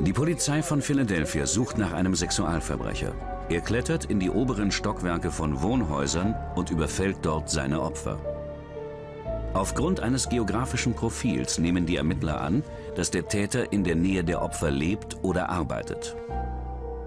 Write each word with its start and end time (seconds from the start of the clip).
Die 0.00 0.12
Polizei 0.12 0.62
von 0.62 0.82
Philadelphia 0.82 1.46
sucht 1.46 1.78
nach 1.78 1.92
einem 1.92 2.14
Sexualverbrecher. 2.14 3.12
Er 3.48 3.60
klettert 3.60 4.04
in 4.04 4.20
die 4.20 4.30
oberen 4.30 4.70
Stockwerke 4.70 5.30
von 5.30 5.62
Wohnhäusern 5.62 6.34
und 6.54 6.70
überfällt 6.70 7.18
dort 7.22 7.50
seine 7.50 7.80
Opfer. 7.80 8.18
Aufgrund 9.54 10.00
eines 10.00 10.28
geografischen 10.28 10.94
Profils 10.94 11.58
nehmen 11.58 11.86
die 11.86 11.96
Ermittler 11.96 12.40
an, 12.40 12.62
dass 12.94 13.10
der 13.10 13.26
Täter 13.26 13.72
in 13.72 13.82
der 13.82 13.96
Nähe 13.96 14.22
der 14.22 14.42
Opfer 14.42 14.70
lebt 14.70 15.16
oder 15.22 15.48
arbeitet. 15.48 16.14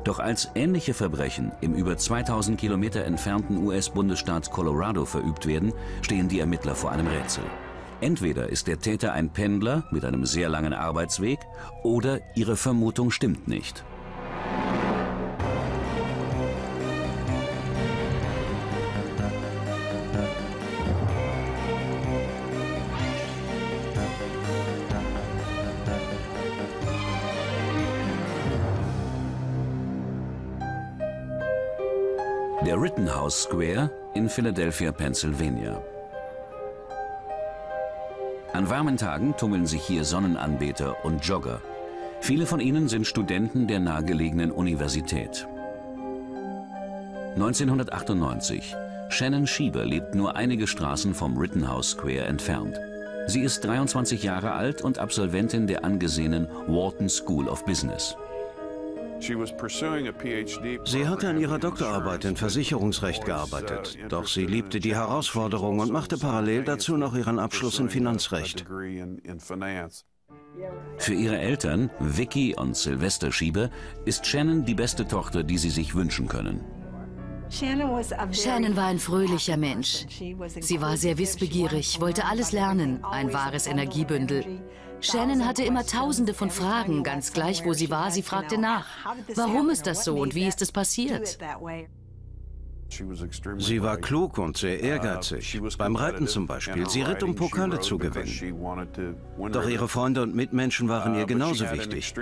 Doch 0.04 0.20
als 0.20 0.50
ähnliche 0.56 0.94
Verbrechen 0.94 1.54
im 1.62 1.76
über 1.76 1.96
2000 1.96 2.60
Kilometer 2.60 3.06
entfernten 3.06 3.66
US-Bundesstaat 3.66 4.52
Colorado 4.52 5.06
verübt 5.06 5.48
werden, 5.48 5.72
stehen 6.02 6.28
die 6.28 6.42
Ermittler 6.42 6.76
vor 6.76 6.92
einem 6.92 7.08
Rätsel. 7.08 7.44
Entweder 8.02 8.50
ist 8.50 8.68
der 8.68 8.80
Täter 8.80 9.14
ein 9.14 9.32
Pendler 9.32 9.86
mit 9.92 10.04
einem 10.04 10.26
sehr 10.26 10.50
langen 10.50 10.74
Arbeitsweg 10.74 11.40
oder 11.84 12.20
ihre 12.36 12.58
Vermutung 12.58 13.12
stimmt 13.12 13.48
nicht. 13.48 13.86
Der 32.66 32.82
Rittenhouse 32.82 33.44
Square 33.44 33.92
in 34.14 34.30
Philadelphia, 34.30 34.92
Pennsylvania. 34.92 35.93
An 38.54 38.70
warmen 38.70 38.98
Tagen 38.98 39.36
tummeln 39.36 39.66
sich 39.66 39.82
hier 39.82 40.06
Sonnenanbeter 40.06 41.04
und 41.04 41.26
Jogger. 41.26 41.60
Viele 42.22 42.46
von 42.46 42.60
ihnen 42.60 42.88
sind 42.88 43.08
Studenten 43.08 43.66
der 43.66 43.80
nahegelegenen 43.80 44.52
Universität. 44.52 45.48
1998. 47.34 48.76
Shannon 49.10 49.48
Schieber 49.48 49.84
lebt 49.86 50.14
nur 50.14 50.36
einige 50.36 50.68
Straßen 50.68 51.16
vom 51.16 51.36
Rittenhouse 51.36 51.92
Square 51.92 52.26
entfernt. 52.26 52.80
Sie 53.26 53.42
ist 53.42 53.66
23 53.66 54.22
Jahre 54.22 54.52
alt 54.52 54.84
und 54.84 55.00
Absolventin 55.00 55.66
der 55.66 55.84
angesehenen 55.84 56.48
Wharton 56.68 57.10
School 57.10 57.48
of 57.48 57.66
Business. 57.66 58.16
Sie 60.86 61.08
hatte 61.08 61.30
an 61.30 61.40
ihrer 61.40 61.60
Doktorarbeit 61.60 62.26
in 62.26 62.36
Versicherungsrecht 62.36 63.26
gearbeitet, 63.26 63.98
doch 64.10 64.28
sie 64.28 64.46
liebte 64.46 64.80
die 64.80 64.96
Herausforderung 64.96 65.80
und 65.80 65.92
machte 65.92 66.18
parallel 66.18 66.64
dazu 66.64 66.98
noch 66.98 67.16
ihren 67.16 67.40
Abschluss 67.40 67.80
in 67.80 67.90
Finanzrecht. 67.90 68.66
Für 70.98 71.14
ihre 71.14 71.38
Eltern, 71.38 71.90
Vicky 72.00 72.56
und 72.56 72.76
Sylvester 72.76 73.32
Schieber, 73.32 73.70
ist 74.06 74.26
Shannon 74.26 74.66
die 74.66 74.76
beste 74.76 75.08
Tochter, 75.08 75.44
die 75.44 75.58
sie 75.58 75.70
sich 75.70 75.96
wünschen 75.96 76.28
können. 76.28 76.64
Shannon 77.50 78.76
war 78.76 78.88
ein 78.88 79.00
fröhlicher 79.00 79.58
Mensch. 79.58 80.06
Sie 80.10 80.82
war 80.82 80.98
sehr 80.98 81.18
wissbegierig, 81.18 82.02
wollte 82.02 82.26
alles 82.26 82.52
lernen, 82.52 83.04
ein 83.04 83.32
wahres 83.32 83.68
Energiebündel. 83.68 84.62
Shannon 85.04 85.46
hatte 85.46 85.64
immer 85.64 85.86
tausende 85.86 86.34
von 86.34 86.50
Fragen, 86.50 87.04
ganz 87.04 87.34
gleich 87.34 87.66
wo 87.66 87.74
sie 87.74 87.90
war, 87.90 88.10
sie 88.10 88.24
fragte 88.24 88.58
nach. 88.58 88.88
Warum 89.36 89.70
ist 89.70 89.86
das 89.86 90.06
so 90.06 90.18
und 90.18 90.34
wie 90.34 90.48
ist 90.48 90.62
es 90.62 90.72
passiert? 90.72 91.38
Sie 93.58 93.82
war 93.82 93.98
klug 93.98 94.38
und 94.38 94.56
sehr 94.56 94.80
ehrgeizig. 94.80 95.60
Beim 95.78 95.96
Reiten 95.96 96.28
zum 96.28 96.46
Beispiel. 96.46 96.88
Sie 96.88 97.02
ritt, 97.02 97.24
um 97.24 97.36
Pokale 97.36 97.80
zu 97.80 97.98
gewinnen. 97.98 98.56
Doch 99.52 99.68
ihre 99.68 99.88
Freunde 99.88 100.22
und 100.22 100.36
Mitmenschen 100.36 100.90
waren 100.90 101.16
ihr 101.16 101.26
genauso 101.26 101.70
wichtig. 101.72 102.14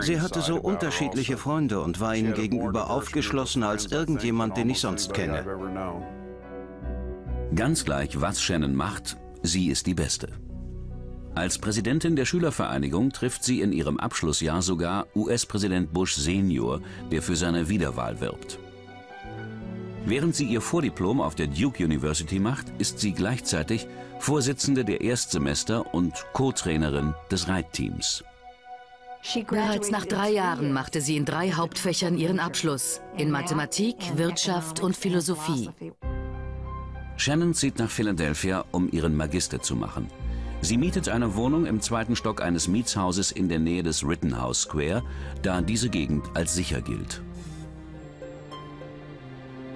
Sie 0.00 0.20
hatte 0.20 0.40
so 0.40 0.56
unterschiedliche 0.56 1.36
Freunde 1.36 1.80
und 1.80 2.00
war 2.00 2.16
ihnen 2.16 2.34
gegenüber 2.34 2.90
aufgeschlossener 2.90 3.68
als 3.68 3.86
irgendjemand, 3.86 4.56
den 4.56 4.70
ich 4.70 4.80
sonst 4.80 5.12
kenne. 5.12 5.44
Ganz 7.54 7.84
gleich, 7.84 8.20
was 8.20 8.42
Shannon 8.42 8.74
macht, 8.74 9.16
sie 9.42 9.68
ist 9.68 9.86
die 9.86 9.94
Beste. 9.94 10.45
Als 11.36 11.58
Präsidentin 11.58 12.16
der 12.16 12.24
Schülervereinigung 12.24 13.12
trifft 13.12 13.44
sie 13.44 13.60
in 13.60 13.70
ihrem 13.70 14.00
Abschlussjahr 14.00 14.62
sogar 14.62 15.06
US-Präsident 15.14 15.92
Bush 15.92 16.14
Senior, 16.14 16.80
der 17.12 17.20
für 17.20 17.36
seine 17.36 17.68
Wiederwahl 17.68 18.22
wirbt. 18.22 18.58
Während 20.06 20.34
sie 20.34 20.46
ihr 20.46 20.62
Vordiplom 20.62 21.20
auf 21.20 21.34
der 21.34 21.48
Duke 21.48 21.84
University 21.84 22.38
macht, 22.38 22.64
ist 22.78 23.00
sie 23.00 23.12
gleichzeitig 23.12 23.86
Vorsitzende 24.18 24.82
der 24.82 25.02
Erstsemester 25.02 25.92
und 25.94 26.14
Co-Trainerin 26.32 27.12
des 27.30 27.48
Reitteams. 27.48 28.24
Bereits 29.46 29.90
nach 29.90 30.06
drei 30.06 30.30
Jahren 30.30 30.72
machte 30.72 31.02
sie 31.02 31.18
in 31.18 31.26
drei 31.26 31.52
Hauptfächern 31.52 32.16
ihren 32.16 32.40
Abschluss, 32.40 33.02
in 33.18 33.30
Mathematik, 33.30 33.96
Wirtschaft 34.16 34.80
und 34.80 34.96
Philosophie. 34.96 35.68
Shannon 37.18 37.52
zieht 37.52 37.78
nach 37.78 37.90
Philadelphia, 37.90 38.64
um 38.72 38.90
ihren 38.90 39.14
Magister 39.14 39.60
zu 39.60 39.76
machen. 39.76 40.08
Sie 40.62 40.78
mietet 40.78 41.08
eine 41.08 41.36
Wohnung 41.36 41.66
im 41.66 41.80
zweiten 41.80 42.16
Stock 42.16 42.42
eines 42.42 42.66
Mietshauses 42.66 43.30
in 43.30 43.48
der 43.48 43.58
Nähe 43.58 43.82
des 43.82 44.06
Rittenhouse 44.06 44.62
Square, 44.62 45.02
da 45.42 45.60
diese 45.60 45.90
Gegend 45.90 46.24
als 46.34 46.54
sicher 46.54 46.80
gilt. 46.80 47.22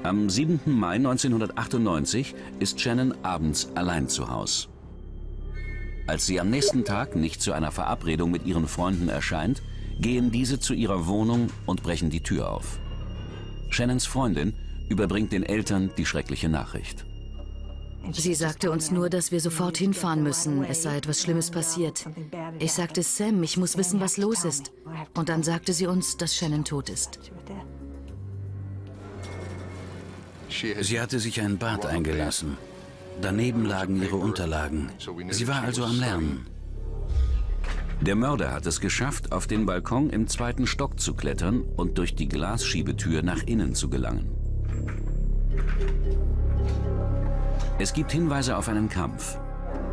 Am 0.03 0.31
7. 0.31 0.61
Mai 0.65 0.95
1998 0.95 2.35
ist 2.59 2.81
Shannon 2.81 3.15
abends 3.23 3.69
allein 3.75 4.09
zu 4.09 4.31
Hause. 4.31 4.69
Als 6.07 6.27
sie 6.27 6.41
am 6.41 6.51
nächsten 6.51 6.85
Tag 6.85 7.15
nicht 7.15 7.43
zu 7.43 7.53
einer 7.53 7.71
Verabredung 7.71 8.31
mit 8.31 8.47
ihren 8.47 8.67
Freunden 8.67 9.09
erscheint, 9.09 9.63
gehen 10.01 10.31
diese 10.31 10.59
zu 10.59 10.73
ihrer 10.73 11.07
Wohnung 11.07 11.51
und 11.67 11.83
brechen 11.83 12.11
die 12.11 12.23
Tür 12.23 12.51
auf. 12.51 12.81
Shannons 13.69 14.07
Freundin 14.07 14.55
überbringt 14.89 15.33
den 15.33 15.45
Eltern 15.45 15.91
die 15.97 16.07
schreckliche 16.07 16.49
Nachricht. 16.49 17.05
Sie 18.13 18.35
sagte 18.35 18.71
uns 18.71 18.91
nur, 18.91 19.11
dass 19.11 19.31
wir 19.31 19.41
sofort 19.41 19.77
hinfahren 19.77 20.23
müssen, 20.23 20.65
es 20.65 20.83
sei 20.83 20.97
etwas 20.97 21.21
Schlimmes 21.21 21.51
passiert. 21.51 22.07
Ich 22.59 22.73
sagte 22.73 23.03
Sam, 23.03 23.43
ich 23.43 23.57
muss 23.57 23.77
wissen, 23.77 24.01
was 24.01 24.17
los 24.17 24.45
ist. 24.45 24.73
Und 25.15 25.29
dann 25.29 25.43
sagte 25.43 25.73
sie 25.73 25.87
uns, 25.87 26.17
dass 26.17 26.35
Shannon 26.35 26.65
tot 26.65 26.89
ist. 26.89 27.19
Sie 30.49 31.01
hatte 31.01 31.21
sich 31.21 31.41
ein 31.41 31.59
Bad 31.59 31.87
eingelassen. 31.87 32.57
Daneben 33.21 33.65
lagen 33.67 34.03
ihre 34.03 34.17
Unterlagen. 34.17 34.91
Sie 35.31 35.47
war 35.47 35.63
also 35.63 35.85
am 35.85 36.01
Lernen. 36.01 36.47
Der 38.01 38.17
Mörder 38.17 38.53
hat 38.53 38.65
es 38.65 38.81
geschafft, 38.81 39.31
auf 39.31 39.47
den 39.47 39.67
Balkon 39.67 40.09
im 40.09 40.27
zweiten 40.27 40.67
Stock 40.67 40.99
zu 40.99 41.15
klettern 41.15 41.63
und 41.77 41.99
durch 41.99 42.15
die 42.15 42.29
Glasschiebetür 42.29 43.23
nach 43.23 43.43
innen 43.43 43.75
zu 43.75 43.91
gelangen. 43.91 44.31
Es 47.81 47.95
gibt 47.95 48.13
Hinweise 48.13 48.59
auf 48.59 48.69
einen 48.69 48.91
Kampf. 48.91 49.39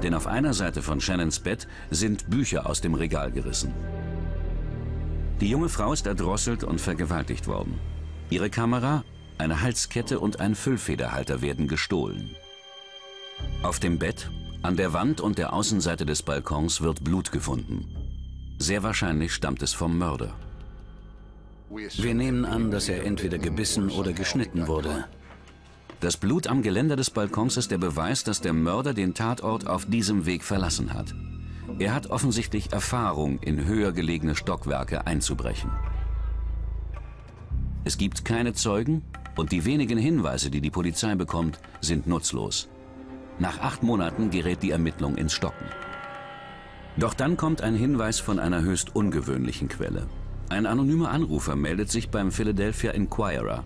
Denn 0.04 0.14
auf 0.14 0.28
einer 0.28 0.54
Seite 0.54 0.82
von 0.82 1.00
Shannons 1.00 1.40
Bett 1.40 1.70
sind 1.90 2.30
Bücher 2.30 2.70
aus 2.70 2.82
dem 2.82 2.94
Regal 2.94 3.32
gerissen. 3.32 3.74
Die 5.40 5.50
junge 5.50 5.70
Frau 5.70 5.94
ist 5.94 6.06
erdrosselt 6.06 6.66
und 6.66 6.82
vergewaltigt 6.82 7.48
worden. 7.48 7.80
Ihre 8.30 8.50
Kamera, 8.50 9.06
eine 9.38 9.62
Halskette 9.62 10.20
und 10.20 10.42
ein 10.42 10.54
Füllfederhalter 10.54 11.42
werden 11.42 11.70
gestohlen. 11.70 12.36
Auf 13.64 13.80
dem 13.80 14.00
Bett, 14.00 14.30
an 14.64 14.76
der 14.76 14.92
Wand 14.92 15.22
und 15.22 15.38
der 15.38 15.54
Außenseite 15.54 16.06
des 16.06 16.24
Balkons 16.24 16.82
wird 16.82 17.06
Blut 17.06 17.32
gefunden. 17.32 17.86
Sehr 18.60 18.84
wahrscheinlich 18.84 19.34
stammt 19.34 19.62
es 19.62 19.72
vom 19.74 19.98
Mörder. 19.98 20.36
Wir 21.70 22.14
nehmen 22.14 22.44
an, 22.44 22.70
dass 22.70 22.90
er 22.90 23.06
entweder 23.06 23.38
gebissen 23.38 23.90
oder 23.92 24.12
geschnitten 24.12 24.68
wurde. 24.68 25.06
Das 26.00 26.16
Blut 26.16 26.46
am 26.46 26.62
Geländer 26.62 26.96
des 26.96 27.10
Balkons 27.10 27.58
ist 27.58 27.72
der 27.72 27.80
Beweis, 27.80 28.24
dass 28.24 28.40
der 28.40 28.54
Mörder 28.54 28.94
den 28.94 29.16
Tatort 29.16 29.66
auf 29.66 29.86
diesem 29.86 30.28
Weg 30.28 30.44
verlassen 30.44 30.94
hat. 30.94 31.16
Er 31.80 31.96
hat 31.96 32.12
offensichtlich 32.12 32.72
Erfahrung, 32.72 33.40
in 33.40 33.66
höher 33.66 33.92
gelegene 33.92 34.36
Stockwerke 34.36 35.08
einzubrechen. 35.08 35.72
Es 37.84 37.98
gibt 37.98 38.26
keine 38.26 38.54
Zeugen 38.54 39.02
und 39.38 39.52
die 39.52 39.66
wenigen 39.66 39.98
Hinweise, 39.98 40.52
die 40.52 40.62
die 40.62 40.70
Polizei 40.70 41.16
bekommt, 41.16 41.60
sind 41.82 42.06
nutzlos. 42.06 42.70
Nach 43.40 43.60
acht 43.62 43.82
Monaten 43.82 44.30
gerät 44.30 44.62
die 44.62 44.72
Ermittlung 44.72 45.16
ins 45.16 45.34
Stocken. 45.34 45.66
Doch 46.98 47.16
dann 47.16 47.38
kommt 47.38 47.62
ein 47.62 47.76
Hinweis 47.76 48.20
von 48.20 48.40
einer 48.40 48.62
höchst 48.62 48.96
ungewöhnlichen 48.96 49.68
Quelle. 49.68 50.08
Ein 50.50 50.68
anonymer 50.68 51.10
Anrufer 51.10 51.56
meldet 51.56 51.90
sich 51.90 52.10
beim 52.10 52.32
Philadelphia 52.32 52.92
Inquirer 52.92 53.64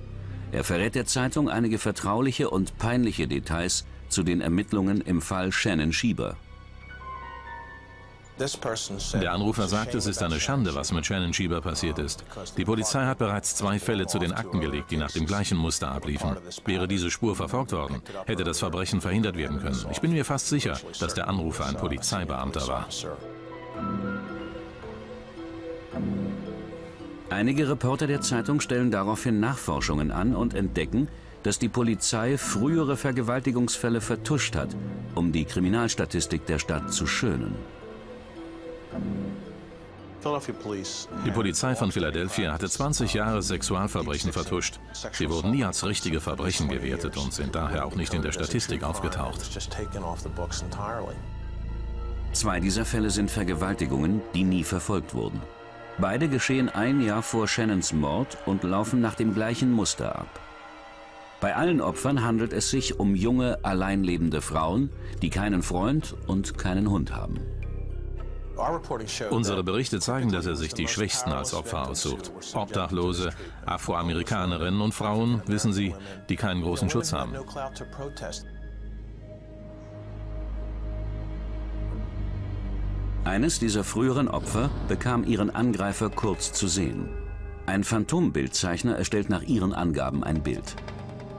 er 0.52 0.64
verrät 0.64 0.96
der 0.96 1.06
Zeitung 1.06 1.50
einige 1.50 1.78
vertrauliche 1.78 2.50
und 2.50 2.78
peinliche 2.78 3.28
Details 3.28 3.86
zu 4.10 4.24
den 4.24 4.42
Ermittlungen 4.42 5.02
im 5.02 5.22
Fall 5.22 5.52
Shannon 5.52 5.94
Schieber. 5.94 6.38
Der 8.40 9.34
Anrufer 9.34 9.68
sagt, 9.68 9.94
es 9.94 10.08
ist 10.08 10.24
eine 10.24 10.40
Schande, 10.40 10.74
was 10.74 10.92
mit 10.92 11.06
Shannon 11.06 11.34
Schieber 11.34 11.62
passiert 11.62 12.00
ist. 12.00 12.24
Die 12.58 12.66
Polizei 12.66 13.06
hat 13.06 13.20
bereits 13.20 13.56
zwei 13.56 13.78
Fälle 13.78 14.08
zu 14.08 14.18
den 14.18 14.32
Akten 14.32 14.60
gelegt, 14.60 14.90
die 14.90 14.98
nach 14.98 15.12
dem 15.12 15.28
gleichen 15.28 15.58
Muster 15.58 15.92
abliefen. 15.92 16.38
Wäre 16.66 16.88
diese 16.88 17.12
Spur 17.12 17.36
verfolgt 17.36 17.72
worden, 17.72 18.02
hätte 18.26 18.44
das 18.44 18.58
Verbrechen 18.58 19.00
verhindert 19.00 19.38
werden 19.38 19.60
können. 19.60 19.86
Ich 19.92 20.02
bin 20.02 20.12
mir 20.12 20.26
fast 20.26 20.50
sicher, 20.50 20.80
dass 21.00 21.14
der 21.14 21.28
Anrufer 21.28 21.68
ein 21.68 21.78
Polizeibeamter 21.78 22.68
war. 22.68 22.88
Einige 27.32 27.70
Reporter 27.70 28.08
der 28.08 28.20
Zeitung 28.20 28.60
stellen 28.60 28.92
daraufhin 28.92 29.40
Nachforschungen 29.40 30.12
an 30.12 30.36
und 30.36 30.54
entdecken, 30.54 31.08
dass 31.44 31.60
die 31.60 31.70
Polizei 31.70 32.38
frühere 32.38 32.98
Vergewaltigungsfälle 32.98 34.02
vertuscht 34.02 34.58
hat, 34.58 34.76
um 35.16 35.32
die 35.32 35.46
Kriminalstatistik 35.46 36.46
der 36.46 36.60
Stadt 36.60 36.92
zu 36.94 37.08
schönen. 37.08 37.56
Die 41.26 41.32
Polizei 41.32 41.74
von 41.74 41.94
Philadelphia 41.94 42.52
hatte 42.52 42.70
20 42.70 43.14
Jahre 43.14 43.42
Sexualverbrechen 43.42 44.34
vertuscht. 44.34 44.82
Sie 45.14 45.30
wurden 45.30 45.52
nie 45.52 45.64
als 45.64 45.86
richtige 45.86 46.20
Verbrechen 46.20 46.68
gewertet 46.68 47.16
und 47.16 47.34
sind 47.34 47.56
daher 47.56 47.86
auch 47.86 47.96
nicht 47.96 48.14
in 48.14 48.24
der 48.24 48.34
Statistik 48.34 48.84
aufgetaucht. 48.84 49.40
Zwei 52.34 52.60
dieser 52.60 52.86
Fälle 52.86 53.10
sind 53.10 53.32
Vergewaltigungen, 53.32 54.22
die 54.34 54.44
nie 54.44 54.66
verfolgt 54.66 55.14
wurden. 55.14 55.42
Beide 55.98 56.30
geschehen 56.30 56.70
ein 56.70 57.02
Jahr 57.02 57.22
vor 57.22 57.48
Shannons 57.48 57.94
Mord 57.94 58.38
und 58.46 58.64
laufen 58.64 59.02
nach 59.02 59.16
dem 59.16 59.34
gleichen 59.34 59.72
Muster 59.72 60.16
ab. 60.16 60.40
Bei 61.40 61.56
allen 61.56 61.82
Opfern 61.82 62.24
handelt 62.24 62.54
es 62.54 62.70
sich 62.70 63.00
um 63.00 63.16
junge, 63.16 63.60
allein 63.64 64.04
lebende 64.04 64.42
Frauen, 64.42 64.92
die 65.22 65.30
keinen 65.30 65.64
Freund 65.64 66.16
und 66.28 66.58
keinen 66.58 66.90
Hund 66.90 67.16
haben. 67.16 67.40
Unsere 69.32 69.64
Berichte 69.64 70.00
zeigen, 70.00 70.32
dass 70.32 70.46
er 70.46 70.56
sich 70.56 70.74
die 70.74 70.88
Schwächsten 70.88 71.32
als 71.32 71.56
Opfer 71.56 71.90
aussucht. 71.90 72.32
Obdachlose, 72.54 73.32
Afroamerikanerinnen 73.66 74.82
und 74.82 74.94
Frauen, 74.94 75.42
wissen 75.48 75.74
Sie, 75.74 75.96
die 76.30 76.36
keinen 76.36 76.62
großen 76.62 76.90
Schutz 76.90 77.12
haben. 77.12 77.34
Eines 83.24 83.60
dieser 83.60 83.84
früheren 83.84 84.28
Opfer 84.28 84.72
bekam 84.88 85.24
ihren 85.24 85.52
Angreifer 85.52 86.10
kurz 86.10 86.54
zu 86.54 86.68
sehen. 86.68 87.08
Ein 87.68 87.84
Phantombildzeichner 87.84 88.96
erstellt 88.96 89.30
nach 89.30 89.44
ihren 89.44 89.74
Angaben 89.74 90.24
ein 90.24 90.42
Bild. 90.42 90.76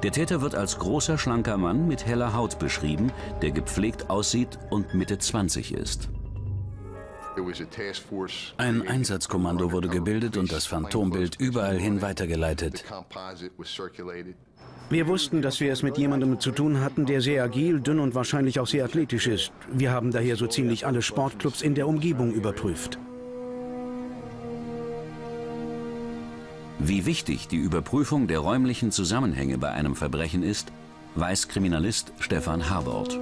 Der 0.05 0.13
Täter 0.13 0.41
wird 0.41 0.55
als 0.55 0.79
großer, 0.79 1.19
schlanker 1.19 1.59
Mann 1.59 1.89
mit 1.89 2.07
heller 2.07 2.35
Haut 2.35 2.61
beschrieben, 2.61 3.11
der 3.41 3.51
gepflegt 3.51 4.11
aussieht 4.11 4.59
und 4.71 4.95
Mitte 4.95 5.19
20 5.19 5.75
ist. 5.75 6.09
Ein 8.59 8.87
Einsatzkommando 8.87 9.73
wurde 9.73 9.89
gebildet 9.89 10.37
und 10.37 10.53
das 10.53 10.67
Phantombild 10.67 11.37
überall 11.41 11.79
hin 11.79 12.01
weitergeleitet. 12.03 12.85
Wir 14.93 15.07
wussten, 15.07 15.41
dass 15.41 15.59
wir 15.59 15.73
es 15.73 15.83
mit 15.83 15.97
jemandem 15.97 16.39
zu 16.39 16.51
tun 16.51 16.81
hatten, 16.81 17.07
der 17.07 17.23
sehr 17.23 17.43
agil, 17.43 17.81
dünn 17.81 17.99
und 17.99 18.15
wahrscheinlich 18.15 18.61
auch 18.61 18.67
sehr 18.67 18.85
athletisch 18.85 19.27
ist. 19.27 19.51
Wir 19.73 19.91
haben 19.91 20.11
daher 20.11 20.37
so 20.37 20.47
ziemlich 20.47 20.85
alle 20.85 21.01
Sportclubs 21.01 21.63
in 21.63 21.75
der 21.75 21.89
Umgebung 21.89 22.31
überprüft. 22.31 22.99
Wie 26.79 27.07
wichtig 27.07 27.49
die 27.49 27.57
Überprüfung 27.57 28.29
der 28.29 28.41
räumlichen 28.41 28.91
Zusammenhänge 28.91 29.57
bei 29.57 29.71
einem 29.71 29.97
Verbrechen 29.97 30.43
ist, 30.43 30.71
weiß 31.15 31.49
Kriminalist 31.49 32.13
Stefan 32.19 32.69
Harbold. 32.69 33.19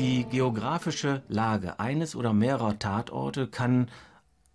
Die 0.00 0.24
geografische 0.24 1.22
Lage 1.28 1.78
eines 1.78 2.16
oder 2.16 2.32
mehrerer 2.32 2.76
Tatorte 2.80 3.46
kann 3.46 3.88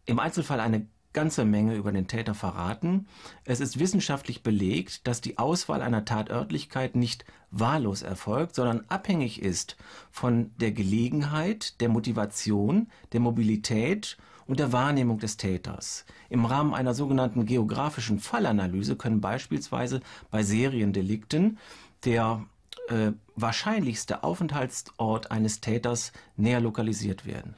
im 0.06 0.20
Einzelfall 0.20 0.60
eine 0.60 0.88
ganze 1.14 1.46
Menge 1.46 1.76
über 1.76 1.92
den 1.92 2.08
Täter 2.08 2.34
verraten. 2.34 3.08
Es 3.46 3.60
ist 3.60 3.80
wissenschaftlich 3.80 4.44
belegt, 4.44 5.08
dass 5.08 5.22
die 5.22 5.38
Auswahl 5.38 5.82
einer 5.82 6.06
Tatörtlichkeit 6.06 6.96
nicht 6.96 7.26
wahllos 7.52 8.02
erfolgt, 8.02 8.56
sondern 8.56 8.84
abhängig 8.90 9.42
ist 9.42 9.78
von 10.12 10.52
der 10.58 10.72
Gelegenheit, 10.72 11.80
der 11.82 11.90
Motivation, 11.90 12.88
der 13.14 13.20
Mobilität 13.20 14.18
und 14.48 14.60
der 14.60 14.74
Wahrnehmung 14.74 15.20
des 15.20 15.38
Täters. 15.38 16.06
Im 16.30 16.46
Rahmen 16.46 16.74
einer 16.74 16.94
sogenannten 16.94 17.46
geografischen 17.46 18.20
Fallanalyse 18.20 18.96
können 18.96 19.22
beispielsweise 19.22 20.02
bei 20.32 20.44
Seriendelikten 20.44 21.58
der 22.06 22.46
äh, 22.90 23.12
wahrscheinlichste 23.36 24.24
Aufenthaltsort 24.24 25.32
eines 25.32 25.62
Täters 25.62 26.12
näher 26.36 26.60
lokalisiert 26.60 27.26
werden. 27.26 27.56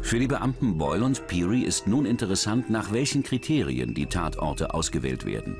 Für 0.00 0.18
die 0.18 0.26
Beamten 0.26 0.78
Boyle 0.78 1.04
und 1.04 1.26
Peary 1.26 1.62
ist 1.62 1.86
nun 1.86 2.06
interessant, 2.06 2.68
nach 2.70 2.92
welchen 2.92 3.22
Kriterien 3.22 3.94
die 3.94 4.06
Tatorte 4.06 4.74
ausgewählt 4.74 5.24
werden. 5.24 5.56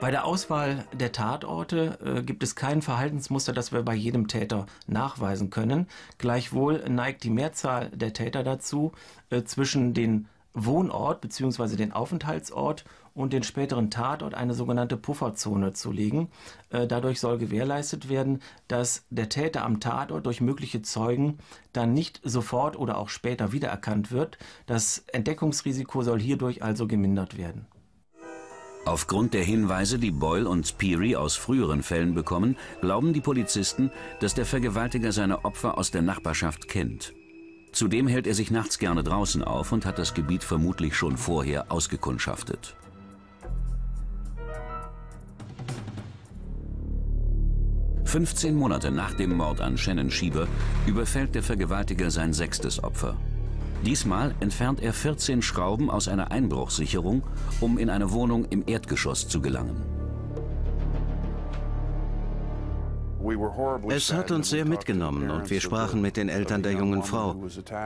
Bei 0.00 0.10
der 0.10 0.24
Auswahl 0.24 0.84
der 0.92 1.12
Tatorte 1.12 1.98
äh, 2.04 2.22
gibt 2.22 2.42
es 2.42 2.56
kein 2.56 2.82
Verhaltensmuster, 2.82 3.52
das 3.52 3.72
wir 3.72 3.82
bei 3.82 3.94
jedem 3.94 4.28
Täter 4.28 4.66
nachweisen 4.86 5.50
können. 5.50 5.86
Gleichwohl 6.18 6.84
neigt 6.88 7.22
die 7.22 7.30
Mehrzahl 7.30 7.90
der 7.90 8.12
Täter 8.12 8.42
dazu, 8.42 8.92
äh, 9.30 9.44
zwischen 9.44 9.94
den 9.94 10.28
Wohnort 10.52 11.20
bzw. 11.20 11.76
den 11.76 11.92
Aufenthaltsort 11.92 12.84
und 13.14 13.32
den 13.32 13.42
späteren 13.42 13.90
Tatort 13.90 14.34
eine 14.34 14.54
sogenannte 14.54 14.96
Pufferzone 14.96 15.72
zu 15.72 15.92
legen. 15.92 16.28
Äh, 16.70 16.86
dadurch 16.86 17.20
soll 17.20 17.38
gewährleistet 17.38 18.08
werden, 18.08 18.42
dass 18.68 19.06
der 19.10 19.28
Täter 19.28 19.64
am 19.64 19.80
Tatort 19.80 20.26
durch 20.26 20.40
mögliche 20.40 20.82
Zeugen 20.82 21.38
dann 21.72 21.94
nicht 21.94 22.20
sofort 22.24 22.76
oder 22.76 22.98
auch 22.98 23.08
später 23.08 23.52
wiedererkannt 23.52 24.10
wird. 24.10 24.38
Das 24.66 25.04
Entdeckungsrisiko 25.12 26.02
soll 26.02 26.20
hierdurch 26.20 26.62
also 26.62 26.86
gemindert 26.86 27.38
werden. 27.38 27.66
Aufgrund 28.86 29.32
der 29.32 29.44
Hinweise, 29.44 29.98
die 29.98 30.10
Boyle 30.10 30.46
und 30.46 30.76
Peary 30.76 31.16
aus 31.16 31.36
früheren 31.36 31.82
Fällen 31.82 32.14
bekommen, 32.14 32.56
glauben 32.82 33.14
die 33.14 33.22
Polizisten, 33.22 33.90
dass 34.20 34.34
der 34.34 34.44
Vergewaltiger 34.44 35.10
seine 35.10 35.46
Opfer 35.46 35.78
aus 35.78 35.90
der 35.90 36.02
Nachbarschaft 36.02 36.68
kennt. 36.68 37.14
Zudem 37.72 38.06
hält 38.06 38.26
er 38.26 38.34
sich 38.34 38.50
nachts 38.50 38.78
gerne 38.78 39.02
draußen 39.02 39.42
auf 39.42 39.72
und 39.72 39.86
hat 39.86 39.98
das 39.98 40.12
Gebiet 40.12 40.44
vermutlich 40.44 40.94
schon 40.94 41.16
vorher 41.16 41.72
ausgekundschaftet. 41.72 42.76
Fünfzehn 48.14 48.54
Monate 48.54 48.92
nach 48.92 49.12
dem 49.14 49.36
Mord 49.36 49.60
an 49.60 49.76
Shannon 49.76 50.08
Schieber 50.08 50.46
überfällt 50.86 51.34
der 51.34 51.42
Vergewaltiger 51.42 52.12
sein 52.12 52.32
sechstes 52.32 52.84
Opfer. 52.84 53.16
Diesmal 53.84 54.36
entfernt 54.38 54.80
er 54.80 54.92
14 54.92 55.42
Schrauben 55.42 55.90
aus 55.90 56.06
einer 56.06 56.30
Einbruchssicherung, 56.30 57.24
um 57.58 57.76
in 57.76 57.90
eine 57.90 58.12
Wohnung 58.12 58.44
im 58.50 58.62
Erdgeschoss 58.68 59.26
zu 59.26 59.40
gelangen. 59.40 59.82
Es 63.88 64.12
hat 64.12 64.30
uns 64.30 64.50
sehr 64.50 64.64
mitgenommen 64.64 65.30
und 65.30 65.50
wir 65.50 65.60
sprachen 65.60 66.00
mit 66.02 66.16
den 66.16 66.28
Eltern 66.28 66.62
der 66.62 66.72
jungen 66.72 67.02
Frau. 67.02 67.36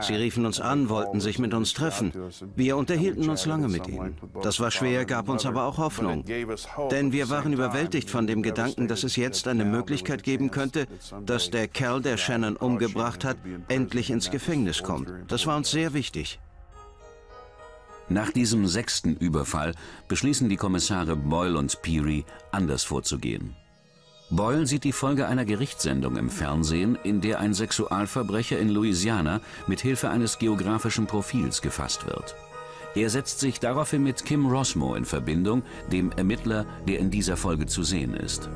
Sie 0.01 0.15
riefen 0.15 0.45
uns 0.45 0.59
an, 0.59 0.89
wollten 0.89 1.21
sich 1.21 1.39
mit 1.39 1.53
uns 1.53 1.73
treffen. 1.73 2.11
Wir 2.55 2.75
unterhielten 2.75 3.29
uns 3.29 3.45
lange 3.45 3.67
mit 3.67 3.87
ihnen. 3.87 4.17
Das 4.41 4.59
war 4.59 4.71
schwer, 4.71 5.05
gab 5.05 5.29
uns 5.29 5.45
aber 5.45 5.63
auch 5.63 5.77
Hoffnung. 5.77 6.25
Denn 6.91 7.11
wir 7.11 7.29
waren 7.29 7.53
überwältigt 7.53 8.09
von 8.09 8.27
dem 8.27 8.43
Gedanken, 8.43 8.87
dass 8.87 9.03
es 9.03 9.15
jetzt 9.15 9.47
eine 9.47 9.65
Möglichkeit 9.65 10.23
geben 10.23 10.51
könnte, 10.51 10.87
dass 11.25 11.49
der 11.49 11.67
Kerl, 11.67 12.01
der 12.01 12.17
Shannon 12.17 12.55
umgebracht 12.55 13.23
hat, 13.23 13.37
endlich 13.67 14.09
ins 14.09 14.31
Gefängnis 14.31 14.83
kommt. 14.83 15.11
Das 15.27 15.45
war 15.47 15.55
uns 15.55 15.71
sehr 15.71 15.93
wichtig. 15.93 16.39
Nach 18.09 18.31
diesem 18.31 18.65
sechsten 18.65 19.15
Überfall 19.15 19.75
beschließen 20.07 20.49
die 20.49 20.57
Kommissare 20.57 21.15
Boyle 21.15 21.57
und 21.59 21.79
Peary, 21.83 22.25
anders 22.51 22.83
vorzugehen. 22.83 23.55
Boyle 24.31 24.67
sieht 24.67 24.83
die 24.83 24.91
Folge 24.91 25.27
einer 25.27 25.43
Gerichtssendung 25.43 26.15
im 26.15 26.29
Fernsehen, 26.29 26.97
in 27.03 27.19
der 27.19 27.39
ein 27.39 27.55
Sexualverbrecher 27.55 28.59
in 28.59 28.69
Louisiana 28.69 29.41
mit 29.65 29.81
Hilfe 29.81 30.09
eines 30.09 30.37
geografischen 30.37 31.07
Profils 31.07 31.61
gefasst 31.63 32.05
wird. 32.05 32.35
Er 32.95 33.09
setzt 33.09 33.39
sich 33.39 33.59
daraufhin 33.59 34.03
mit 34.03 34.25
Kim 34.25 34.45
Rosmo 34.45 34.93
in 34.95 35.05
Verbindung, 35.05 35.63
dem 35.91 36.11
Ermittler, 36.11 36.65
der 36.87 36.99
in 36.99 37.09
dieser 37.09 37.37
Folge 37.37 37.65
zu 37.65 37.83
sehen 37.83 38.13
ist. 38.13 38.49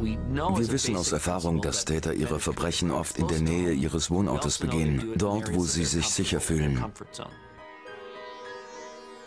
Wir 0.00 0.72
wissen 0.72 0.96
aus 0.96 1.12
Erfahrung, 1.12 1.60
dass 1.62 1.84
Täter 1.84 2.14
ihre 2.14 2.38
Verbrechen 2.38 2.90
oft 2.90 3.18
in 3.18 3.28
der 3.28 3.40
Nähe 3.40 3.72
ihres 3.72 4.10
Wohnortes 4.10 4.58
begehen, 4.58 5.12
dort, 5.16 5.54
wo 5.54 5.64
sie 5.64 5.84
sich 5.84 6.08
sicher 6.08 6.40
fühlen. 6.40 6.84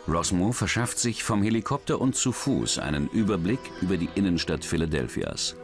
Rosmo 0.08 0.52
verschafft 0.52 0.98
sich 0.98 1.22
vom 1.22 1.42
Helikopter 1.42 2.00
und 2.00 2.16
zu 2.16 2.32
Fuß 2.32 2.78
einen 2.78 3.08
Überblick 3.08 3.60
über 3.80 3.96
die 3.96 4.08
Innenstadt 4.14 4.64
Philadelphias. 4.64 5.56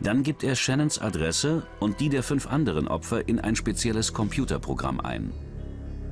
Dann 0.00 0.22
gibt 0.22 0.42
er 0.42 0.56
Shannons 0.56 0.98
Adresse 0.98 1.62
und 1.80 2.00
die 2.00 2.08
der 2.08 2.22
fünf 2.22 2.46
anderen 2.46 2.88
Opfer 2.88 3.28
in 3.28 3.38
ein 3.38 3.56
spezielles 3.56 4.12
Computerprogramm 4.12 5.00
ein. 5.00 5.32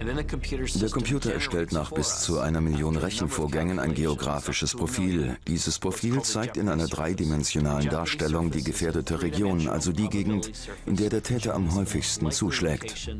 Der 0.00 0.90
Computer 0.90 1.32
erstellt 1.32 1.72
nach 1.72 1.92
bis 1.92 2.20
zu 2.20 2.40
einer 2.40 2.60
Million 2.60 2.96
Rechenvorgängen 2.96 3.78
ein 3.78 3.94
geografisches 3.94 4.74
Profil. 4.74 5.36
Dieses 5.46 5.78
Profil 5.78 6.22
zeigt 6.22 6.56
in 6.56 6.68
einer 6.68 6.88
dreidimensionalen 6.88 7.88
Darstellung 7.88 8.50
die 8.50 8.64
gefährdete 8.64 9.22
Region, 9.22 9.68
also 9.68 9.92
die 9.92 10.08
Gegend, 10.08 10.50
in 10.86 10.96
der 10.96 11.08
der 11.08 11.22
Täter 11.22 11.54
am 11.54 11.74
häufigsten 11.74 12.30
zuschlägt. 12.32 13.14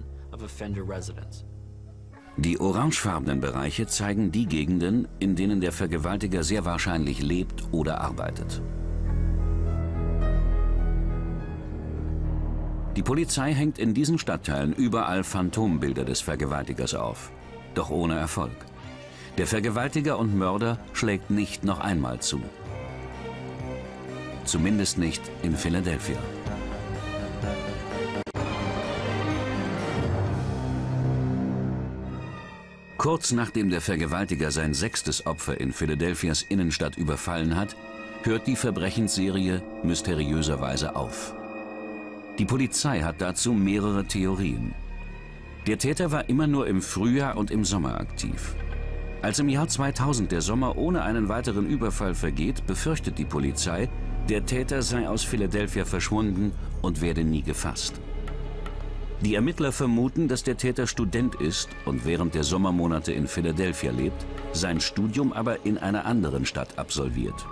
Die 2.36 2.58
orangefarbenen 2.58 3.40
Bereiche 3.40 3.86
zeigen 3.86 4.32
die 4.32 4.46
Gegenden, 4.46 5.06
in 5.18 5.36
denen 5.36 5.60
der 5.60 5.72
Vergewaltiger 5.72 6.42
sehr 6.42 6.64
wahrscheinlich 6.64 7.20
lebt 7.20 7.64
oder 7.72 8.00
arbeitet. 8.00 8.62
Die 12.96 13.02
Polizei 13.02 13.52
hängt 13.52 13.78
in 13.78 13.94
diesen 13.94 14.18
Stadtteilen 14.18 14.72
überall 14.72 15.24
Phantombilder 15.24 16.04
des 16.04 16.20
Vergewaltigers 16.20 16.94
auf. 16.94 17.30
Doch 17.74 17.90
ohne 17.90 18.16
Erfolg. 18.16 18.56
Der 19.38 19.46
Vergewaltiger 19.46 20.18
und 20.18 20.36
Mörder 20.36 20.78
schlägt 20.92 21.30
nicht 21.30 21.64
noch 21.64 21.80
einmal 21.80 22.20
zu. 22.20 22.40
Zumindest 24.44 24.98
nicht 24.98 25.22
in 25.42 25.56
Philadelphia. 25.56 26.18
Kurz 33.02 33.32
nachdem 33.32 33.68
der 33.68 33.80
Vergewaltiger 33.80 34.52
sein 34.52 34.74
sechstes 34.74 35.26
Opfer 35.26 35.60
in 35.60 35.72
Philadelphias 35.72 36.42
Innenstadt 36.42 36.96
überfallen 36.96 37.56
hat, 37.56 37.74
hört 38.22 38.46
die 38.46 38.54
Verbrechensserie 38.54 39.60
mysteriöserweise 39.82 40.94
auf. 40.94 41.34
Die 42.38 42.44
Polizei 42.44 43.00
hat 43.00 43.20
dazu 43.20 43.54
mehrere 43.54 44.04
Theorien. 44.04 44.72
Der 45.66 45.78
Täter 45.78 46.12
war 46.12 46.28
immer 46.28 46.46
nur 46.46 46.68
im 46.68 46.80
Frühjahr 46.80 47.36
und 47.36 47.50
im 47.50 47.64
Sommer 47.64 47.98
aktiv. 47.98 48.54
Als 49.20 49.40
im 49.40 49.48
Jahr 49.48 49.66
2000 49.66 50.30
der 50.30 50.40
Sommer 50.40 50.78
ohne 50.78 51.02
einen 51.02 51.28
weiteren 51.28 51.66
Überfall 51.66 52.14
vergeht, 52.14 52.68
befürchtet 52.68 53.18
die 53.18 53.24
Polizei, 53.24 53.88
der 54.28 54.46
Täter 54.46 54.80
sei 54.82 55.08
aus 55.08 55.24
Philadelphia 55.24 55.84
verschwunden 55.84 56.52
und 56.82 57.00
werde 57.00 57.24
nie 57.24 57.42
gefasst. 57.42 58.00
Die 59.22 59.36
Ermittler 59.36 59.70
vermuten, 59.70 60.26
dass 60.26 60.42
der 60.42 60.56
Täter 60.56 60.88
Student 60.88 61.36
ist 61.36 61.68
und 61.84 62.04
während 62.04 62.34
der 62.34 62.42
Sommermonate 62.42 63.12
in 63.12 63.28
Philadelphia 63.28 63.92
lebt, 63.92 64.26
sein 64.52 64.80
Studium 64.80 65.32
aber 65.32 65.64
in 65.64 65.78
einer 65.78 66.06
anderen 66.06 66.44
Stadt 66.44 66.76
absolviert. 66.76 67.46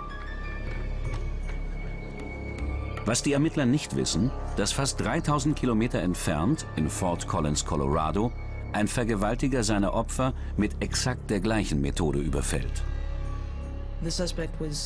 Was 3.05 3.23
die 3.23 3.31
Ermittler 3.31 3.65
nicht 3.65 3.95
wissen, 3.95 4.31
dass 4.57 4.73
fast 4.73 4.99
3000 4.99 5.55
Kilometer 5.55 5.99
entfernt, 5.99 6.65
in 6.75 6.89
Fort 6.89 7.27
Collins, 7.27 7.65
Colorado, 7.65 8.33
ein 8.73 8.89
Vergewaltiger 8.89 9.63
seine 9.63 9.93
Opfer 9.93 10.33
mit 10.57 10.71
exakt 10.81 11.29
der 11.29 11.39
gleichen 11.39 11.79
Methode 11.79 12.19
überfällt. 12.19 12.83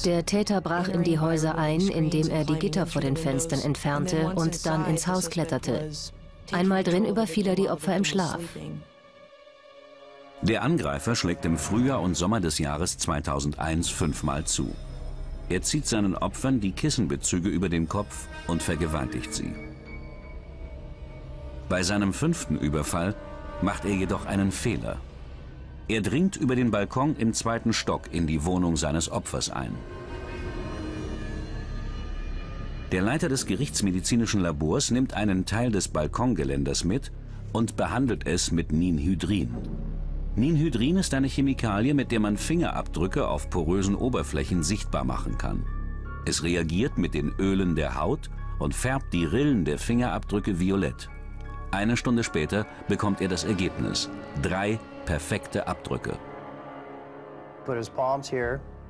Der 0.05 0.25
Täter 0.25 0.61
brach 0.61 0.87
in 0.87 1.03
die 1.03 1.19
Häuser 1.19 1.57
ein, 1.57 1.81
indem 1.81 2.29
er 2.29 2.45
die 2.45 2.59
Gitter 2.59 2.85
vor 2.85 3.01
den 3.01 3.17
Fenstern 3.17 3.61
entfernte 3.61 4.33
und 4.35 4.65
dann 4.67 4.85
ins 4.85 5.07
Haus 5.07 5.31
kletterte. 5.31 5.89
Einmal 6.51 6.83
drin 6.83 7.05
überfiel 7.05 7.47
er 7.47 7.55
die 7.55 7.69
Opfer 7.69 7.95
im 7.95 8.05
Schlaf. 8.05 8.39
Der 10.41 10.61
Angreifer 10.63 11.15
schlägt 11.15 11.45
im 11.45 11.57
Frühjahr 11.57 12.01
und 12.01 12.15
Sommer 12.15 12.39
des 12.39 12.59
Jahres 12.59 12.97
2001 12.97 13.89
fünfmal 13.89 14.43
zu. 14.45 14.75
Er 15.49 15.61
zieht 15.61 15.87
seinen 15.87 16.15
Opfern 16.15 16.59
die 16.59 16.71
Kissenbezüge 16.71 17.49
über 17.49 17.69
den 17.69 17.87
Kopf 17.87 18.27
und 18.47 18.61
vergewaltigt 18.61 19.33
sie. 19.33 19.53
Bei 21.69 21.81
seinem 21.83 22.13
fünften 22.13 22.57
Überfall 22.57 23.15
macht 23.61 23.85
er 23.85 23.91
jedoch 23.91 24.25
einen 24.25 24.51
Fehler. 24.51 24.97
Er 25.87 26.01
dringt 26.01 26.35
über 26.35 26.55
den 26.55 26.71
Balkon 26.71 27.15
im 27.15 27.33
zweiten 27.33 27.73
Stock 27.73 28.11
in 28.11 28.27
die 28.27 28.43
Wohnung 28.43 28.75
seines 28.75 29.11
Opfers 29.11 29.49
ein. 29.49 29.75
Der 32.91 33.01
Leiter 33.01 33.29
des 33.29 33.45
gerichtsmedizinischen 33.47 34.41
Labors 34.41 34.91
nimmt 34.91 35.15
einen 35.15 35.45
Teil 35.45 35.71
des 35.71 35.87
Balkongeländers 35.87 36.83
mit 36.83 37.11
und 37.51 37.75
behandelt 37.75 38.27
es 38.27 38.51
mit 38.51 38.71
Ninhydrin. 38.71 39.55
Ninhydrin 40.35 40.97
ist 40.97 41.13
eine 41.13 41.27
Chemikalie, 41.27 41.93
mit 41.93 42.11
der 42.11 42.19
man 42.19 42.37
Fingerabdrücke 42.37 43.27
auf 43.27 43.49
porösen 43.49 43.95
Oberflächen 43.95 44.63
sichtbar 44.63 45.03
machen 45.03 45.37
kann. 45.37 45.65
Es 46.25 46.43
reagiert 46.43 46.97
mit 46.97 47.13
den 47.13 47.33
Ölen 47.39 47.75
der 47.75 47.99
Haut 47.99 48.29
und 48.59 48.75
färbt 48.75 49.13
die 49.13 49.25
Rillen 49.25 49.65
der 49.65 49.79
Fingerabdrücke 49.79 50.59
violett. 50.59 51.09
Eine 51.71 51.97
Stunde 51.97 52.23
später 52.23 52.65
bekommt 52.87 53.21
er 53.21 53.29
das 53.29 53.45
Ergebnis. 53.45 54.09
Drei 54.41 54.79
perfekte 55.05 55.67
Abdrücke. 55.67 56.17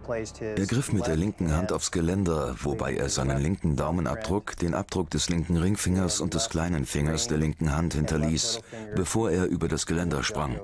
Er 0.07 0.65
griff 0.65 0.91
mit 0.93 1.07
der 1.07 1.15
linken 1.15 1.51
Hand 1.51 1.71
aufs 1.71 1.91
Geländer, 1.91 2.55
wobei 2.61 2.95
er 2.95 3.09
seinen 3.09 3.41
linken 3.41 3.75
Daumenabdruck, 3.75 4.55
den 4.57 4.73
Abdruck 4.73 5.09
des 5.09 5.29
linken 5.29 5.57
Ringfingers 5.57 6.21
und 6.21 6.33
des 6.33 6.49
kleinen 6.49 6.85
Fingers 6.85 7.27
der 7.27 7.37
linken 7.37 7.75
Hand 7.75 7.93
hinterließ, 7.93 8.59
bevor 8.95 9.31
er 9.31 9.47
über 9.47 9.67
das 9.67 9.85
Geländer 9.85 10.23
sprang. 10.23 10.59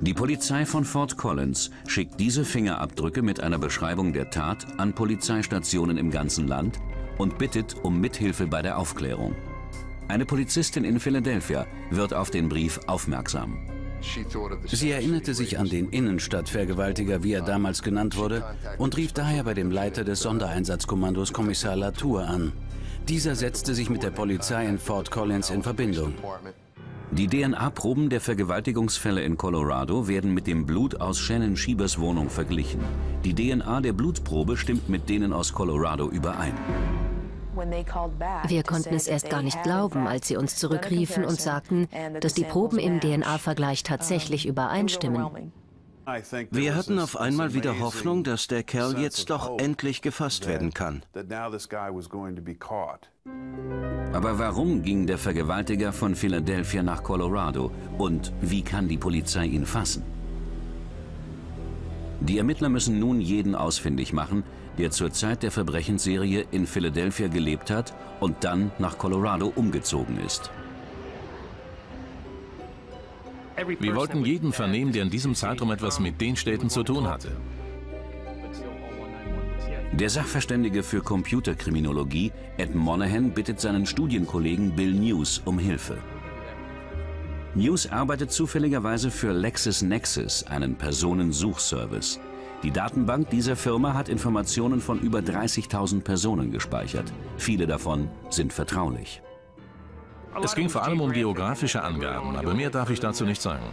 Die 0.00 0.14
Polizei 0.14 0.66
von 0.66 0.84
Fort 0.84 1.16
Collins 1.16 1.70
schickt 1.86 2.18
diese 2.18 2.44
Fingerabdrücke 2.44 3.22
mit 3.22 3.38
einer 3.38 3.58
Beschreibung 3.58 4.12
der 4.12 4.30
Tat 4.30 4.66
an 4.78 4.94
Polizeistationen 4.94 5.96
im 5.96 6.10
ganzen 6.10 6.48
Land 6.48 6.80
und 7.18 7.38
bittet 7.38 7.76
um 7.84 8.00
Mithilfe 8.00 8.48
bei 8.48 8.62
der 8.62 8.78
Aufklärung. 8.78 9.36
Eine 10.08 10.26
Polizistin 10.26 10.84
in 10.84 10.98
Philadelphia 10.98 11.66
wird 11.90 12.12
auf 12.14 12.30
den 12.30 12.48
Brief 12.48 12.80
aufmerksam. 12.88 13.56
Sie 14.66 14.90
erinnerte 14.90 15.34
sich 15.34 15.58
an 15.58 15.68
den 15.68 15.88
Innenstadtvergewaltiger, 15.90 17.22
wie 17.22 17.32
er 17.32 17.42
damals 17.42 17.82
genannt 17.82 18.16
wurde, 18.16 18.44
und 18.78 18.96
rief 18.96 19.12
daher 19.12 19.44
bei 19.44 19.54
dem 19.54 19.70
Leiter 19.70 20.04
des 20.04 20.20
Sondereinsatzkommandos 20.20 21.32
Kommissar 21.32 21.76
Latour 21.76 22.24
an. 22.24 22.52
Dieser 23.08 23.34
setzte 23.34 23.74
sich 23.74 23.90
mit 23.90 24.02
der 24.02 24.10
Polizei 24.10 24.66
in 24.66 24.78
Fort 24.78 25.10
Collins 25.10 25.50
in 25.50 25.62
Verbindung. 25.62 26.14
Die 27.10 27.26
DNA-Proben 27.26 28.08
der 28.08 28.22
Vergewaltigungsfälle 28.22 29.22
in 29.22 29.36
Colorado 29.36 30.08
werden 30.08 30.32
mit 30.32 30.46
dem 30.46 30.64
Blut 30.64 30.98
aus 30.98 31.18
Shannon 31.18 31.56
Schiebers 31.56 31.98
Wohnung 31.98 32.30
verglichen. 32.30 32.80
Die 33.22 33.34
DNA 33.34 33.82
der 33.82 33.92
Blutprobe 33.92 34.56
stimmt 34.56 34.88
mit 34.88 35.10
denen 35.10 35.32
aus 35.34 35.52
Colorado 35.52 36.08
überein. 36.08 36.54
Wir 37.54 38.62
konnten 38.62 38.94
es 38.94 39.06
erst 39.06 39.30
gar 39.30 39.42
nicht 39.42 39.62
glauben, 39.62 40.06
als 40.06 40.28
sie 40.28 40.36
uns 40.36 40.56
zurückriefen 40.56 41.24
und 41.24 41.40
sagten, 41.40 41.88
dass 42.20 42.34
die 42.34 42.44
Proben 42.44 42.78
im 42.78 43.00
DNA-Vergleich 43.00 43.82
tatsächlich 43.82 44.46
übereinstimmen. 44.46 45.52
Wir 46.50 46.74
hatten 46.74 46.98
auf 46.98 47.16
einmal 47.16 47.54
wieder 47.54 47.78
Hoffnung, 47.78 48.24
dass 48.24 48.48
der 48.48 48.64
Kerl 48.64 48.98
jetzt 48.98 49.30
doch 49.30 49.58
endlich 49.58 50.02
gefasst 50.02 50.48
werden 50.48 50.74
kann. 50.74 51.04
Aber 54.12 54.38
warum 54.38 54.82
ging 54.82 55.06
der 55.06 55.18
Vergewaltiger 55.18 55.92
von 55.92 56.16
Philadelphia 56.16 56.82
nach 56.82 57.04
Colorado 57.04 57.70
und 57.98 58.32
wie 58.40 58.62
kann 58.62 58.88
die 58.88 58.98
Polizei 58.98 59.46
ihn 59.46 59.64
fassen? 59.64 60.02
Die 62.20 62.38
Ermittler 62.38 62.68
müssen 62.68 62.98
nun 62.98 63.20
jeden 63.20 63.54
ausfindig 63.54 64.12
machen, 64.12 64.42
der 64.82 64.90
zur 64.90 65.12
Zeit 65.12 65.44
der 65.44 65.52
Verbrechensserie 65.52 66.44
in 66.50 66.66
Philadelphia 66.66 67.28
gelebt 67.28 67.70
hat 67.70 67.94
und 68.18 68.42
dann 68.42 68.72
nach 68.80 68.98
Colorado 68.98 69.52
umgezogen 69.54 70.18
ist. 70.18 70.50
Wir 73.78 73.94
wollten 73.94 74.24
jeden 74.24 74.52
vernehmen, 74.52 74.92
der 74.92 75.04
in 75.04 75.10
diesem 75.10 75.36
Zeitraum 75.36 75.70
etwas 75.70 76.00
mit 76.00 76.20
den 76.20 76.34
Städten 76.34 76.68
zu 76.68 76.82
tun 76.82 77.06
hatte. 77.06 77.36
Der 79.92 80.10
Sachverständige 80.10 80.82
für 80.82 81.00
Computerkriminologie, 81.00 82.32
Ed 82.56 82.74
Monahan, 82.74 83.30
bittet 83.30 83.60
seinen 83.60 83.86
Studienkollegen 83.86 84.74
Bill 84.74 84.94
News 84.94 85.42
um 85.44 85.60
Hilfe. 85.60 85.98
News 87.54 87.86
arbeitet 87.86 88.32
zufälligerweise 88.32 89.12
für 89.12 89.32
LexisNexis, 89.32 90.42
einen 90.42 90.74
Personensuchservice. 90.74 92.18
Die 92.62 92.70
Datenbank 92.70 93.28
dieser 93.30 93.56
Firma 93.56 93.94
hat 93.94 94.08
Informationen 94.08 94.80
von 94.80 95.00
über 95.00 95.18
30.000 95.18 96.02
Personen 96.02 96.52
gespeichert. 96.52 97.12
Viele 97.36 97.66
davon 97.66 98.08
sind 98.30 98.52
vertraulich. 98.52 99.20
Es 100.42 100.54
ging 100.54 100.68
vor 100.68 100.84
allem 100.84 101.00
um 101.00 101.12
geografische 101.12 101.82
Angaben, 101.82 102.36
aber 102.36 102.54
mehr 102.54 102.70
darf 102.70 102.90
ich 102.90 103.00
dazu 103.00 103.24
nicht 103.24 103.42
sagen. 103.42 103.64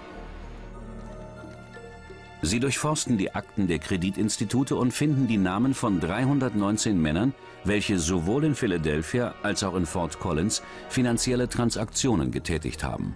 Sie 2.42 2.60
durchforsten 2.60 3.18
die 3.18 3.36
Akten 3.36 3.68
der 3.68 3.80
Kreditinstitute 3.80 4.76
und 4.76 4.92
finden 4.92 5.28
die 5.28 5.38
Namen 5.38 5.74
von 5.74 6.00
319 6.00 7.00
Männern, 7.00 7.34
welche 7.66 8.00
sowohl 8.00 8.46
in 8.46 8.56
Philadelphia 8.56 9.36
als 9.44 9.64
auch 9.64 9.76
in 9.76 9.86
Fort 9.86 10.20
Collins 10.20 10.64
finanzielle 10.88 11.50
Transaktionen 11.50 12.32
getätigt 12.32 12.84
haben. 12.84 13.14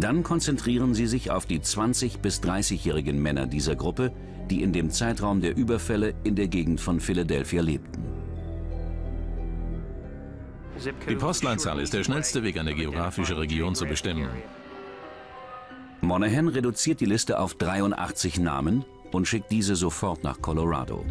Dann 0.00 0.22
konzentrieren 0.22 0.94
sie 0.94 1.08
sich 1.08 1.32
auf 1.32 1.44
die 1.44 1.58
20- 1.58 2.18
bis 2.18 2.40
30-jährigen 2.40 3.20
Männer 3.20 3.46
dieser 3.46 3.74
Gruppe, 3.74 4.12
die 4.48 4.62
in 4.62 4.72
dem 4.72 4.90
Zeitraum 4.90 5.40
der 5.40 5.56
Überfälle 5.56 6.14
in 6.22 6.36
der 6.36 6.46
Gegend 6.46 6.80
von 6.80 7.00
Philadelphia 7.00 7.62
lebten. 7.62 8.04
Die 11.08 11.16
Postleitzahl 11.16 11.80
ist 11.80 11.92
der 11.92 12.04
schnellste 12.04 12.44
Weg, 12.44 12.58
eine 12.58 12.74
geografische 12.74 13.36
Region 13.36 13.74
zu 13.74 13.86
bestimmen. 13.86 14.28
Monahan 16.00 16.46
reduziert 16.46 17.00
die 17.00 17.06
Liste 17.06 17.40
auf 17.40 17.54
83 17.54 18.38
Namen 18.38 18.84
und 19.10 19.26
schickt 19.26 19.50
diese 19.50 19.74
sofort 19.74 20.22
nach 20.22 20.40
Colorado. 20.40 21.04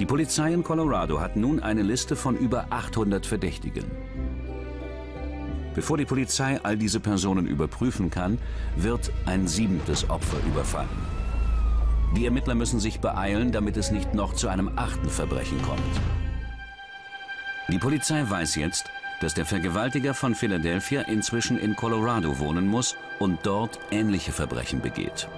Die 0.00 0.06
Polizei 0.06 0.52
in 0.52 0.64
Colorado 0.64 1.20
hat 1.20 1.36
nun 1.36 1.60
eine 1.60 1.82
Liste 1.82 2.16
von 2.16 2.36
über 2.36 2.66
800 2.70 3.24
Verdächtigen. 3.24 3.84
Bevor 5.74 5.96
die 5.96 6.04
Polizei 6.04 6.60
all 6.62 6.76
diese 6.76 7.00
Personen 7.00 7.46
überprüfen 7.46 8.10
kann, 8.10 8.38
wird 8.76 9.10
ein 9.26 9.48
siebentes 9.48 10.08
Opfer 10.10 10.36
überfallen. 10.46 10.88
Die 12.16 12.26
Ermittler 12.26 12.54
müssen 12.54 12.78
sich 12.78 13.00
beeilen, 13.00 13.52
damit 13.52 13.76
es 13.78 13.90
nicht 13.90 14.12
noch 14.12 14.34
zu 14.34 14.48
einem 14.48 14.72
achten 14.76 15.08
Verbrechen 15.08 15.60
kommt. 15.62 15.80
Die 17.68 17.78
Polizei 17.78 18.28
weiß 18.28 18.56
jetzt, 18.56 18.84
dass 19.20 19.34
der 19.34 19.46
Vergewaltiger 19.46 20.14
von 20.14 20.34
Philadelphia 20.34 21.02
inzwischen 21.02 21.58
in 21.58 21.74
Colorado 21.74 22.38
wohnen 22.38 22.66
muss 22.66 22.96
und 23.18 23.38
dort 23.44 23.78
ähnliche 23.90 24.32
Verbrechen 24.32 24.82
begeht. 24.82 25.28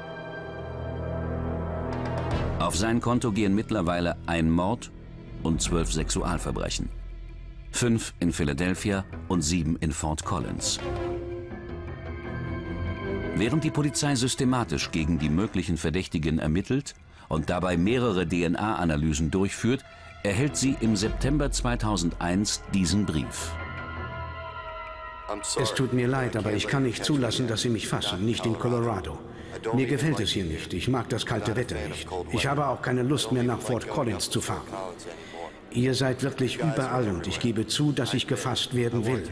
Auf 2.59 2.77
sein 2.77 3.01
Konto 3.01 3.31
gehen 3.31 3.55
mittlerweile 3.55 4.17
ein 4.27 4.51
Mord 4.51 4.91
und 5.43 5.61
zwölf 5.61 5.93
Sexualverbrechen. 5.93 6.89
Fünf 7.75 8.15
in 8.21 8.33
Philadelphia 8.33 9.05
und 9.27 9.43
sieben 9.43 9.77
in 9.81 9.91
Fort 9.91 10.25
Collins. 10.25 10.79
Während 13.35 13.65
die 13.65 13.73
Polizei 13.73 14.15
systematisch 14.15 14.93
gegen 14.93 15.19
die 15.19 15.29
möglichen 15.29 15.77
Verdächtigen 15.77 16.39
ermittelt 16.39 16.95
und 17.29 17.51
dabei 17.51 17.77
mehrere 17.77 18.29
DNA-Analysen 18.29 19.33
durchführt, 19.33 19.85
erhält 20.23 20.57
sie 20.57 20.77
im 20.81 20.95
September 20.95 21.51
2001 21.51 22.63
diesen 22.73 23.07
Brief. 23.07 23.51
Es 25.61 25.75
tut 25.75 25.93
mir 25.93 26.07
leid, 26.07 26.37
aber 26.37 26.53
ich 26.53 26.69
kann 26.69 26.85
nicht 26.85 27.05
zulassen, 27.05 27.49
dass 27.49 27.63
Sie 27.63 27.71
mich 27.71 27.89
fassen, 27.89 28.25
nicht 28.25 28.47
in 28.47 28.57
Colorado. 28.57 29.19
Mir 29.73 29.87
gefällt 29.87 30.21
es 30.21 30.31
hier 30.31 30.45
nicht. 30.45 30.73
Ich 30.75 30.87
mag 30.87 31.09
das 31.09 31.27
kalte 31.27 31.57
Wetter 31.57 31.77
nicht. 31.89 32.07
Ich 32.31 32.47
habe 32.47 32.69
auch 32.69 32.81
keine 32.83 33.03
Lust 33.03 33.33
mehr, 33.33 33.43
nach 33.43 33.61
Fort 33.61 33.89
Collins 33.89 34.31
zu 34.31 34.41
fahren. 34.41 34.63
Ihr 35.75 35.95
seid 35.95 36.23
wirklich 36.23 36.59
überall 36.59 37.09
und 37.09 37.27
ich 37.27 37.41
gebe 37.41 37.67
zu, 37.67 37.91
dass 37.91 38.15
ich 38.15 38.29
gefasst 38.29 38.75
werden 38.75 39.05
will. 39.05 39.25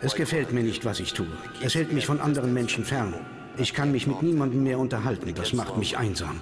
Es 0.00 0.16
gefällt 0.16 0.52
mir 0.52 0.64
nicht, 0.64 0.84
was 0.84 0.98
ich 0.98 1.12
tue. 1.12 1.28
Es 1.62 1.76
hält 1.76 1.92
mich 1.92 2.06
von 2.06 2.20
anderen 2.20 2.52
Menschen 2.52 2.84
fern. 2.84 3.14
Ich 3.56 3.72
kann 3.72 3.92
mich 3.92 4.06
mit 4.08 4.20
niemandem 4.22 4.64
mehr 4.64 4.80
unterhalten. 4.80 5.32
Das 5.34 5.52
macht 5.52 5.76
mich 5.76 5.96
einsam. 5.96 6.40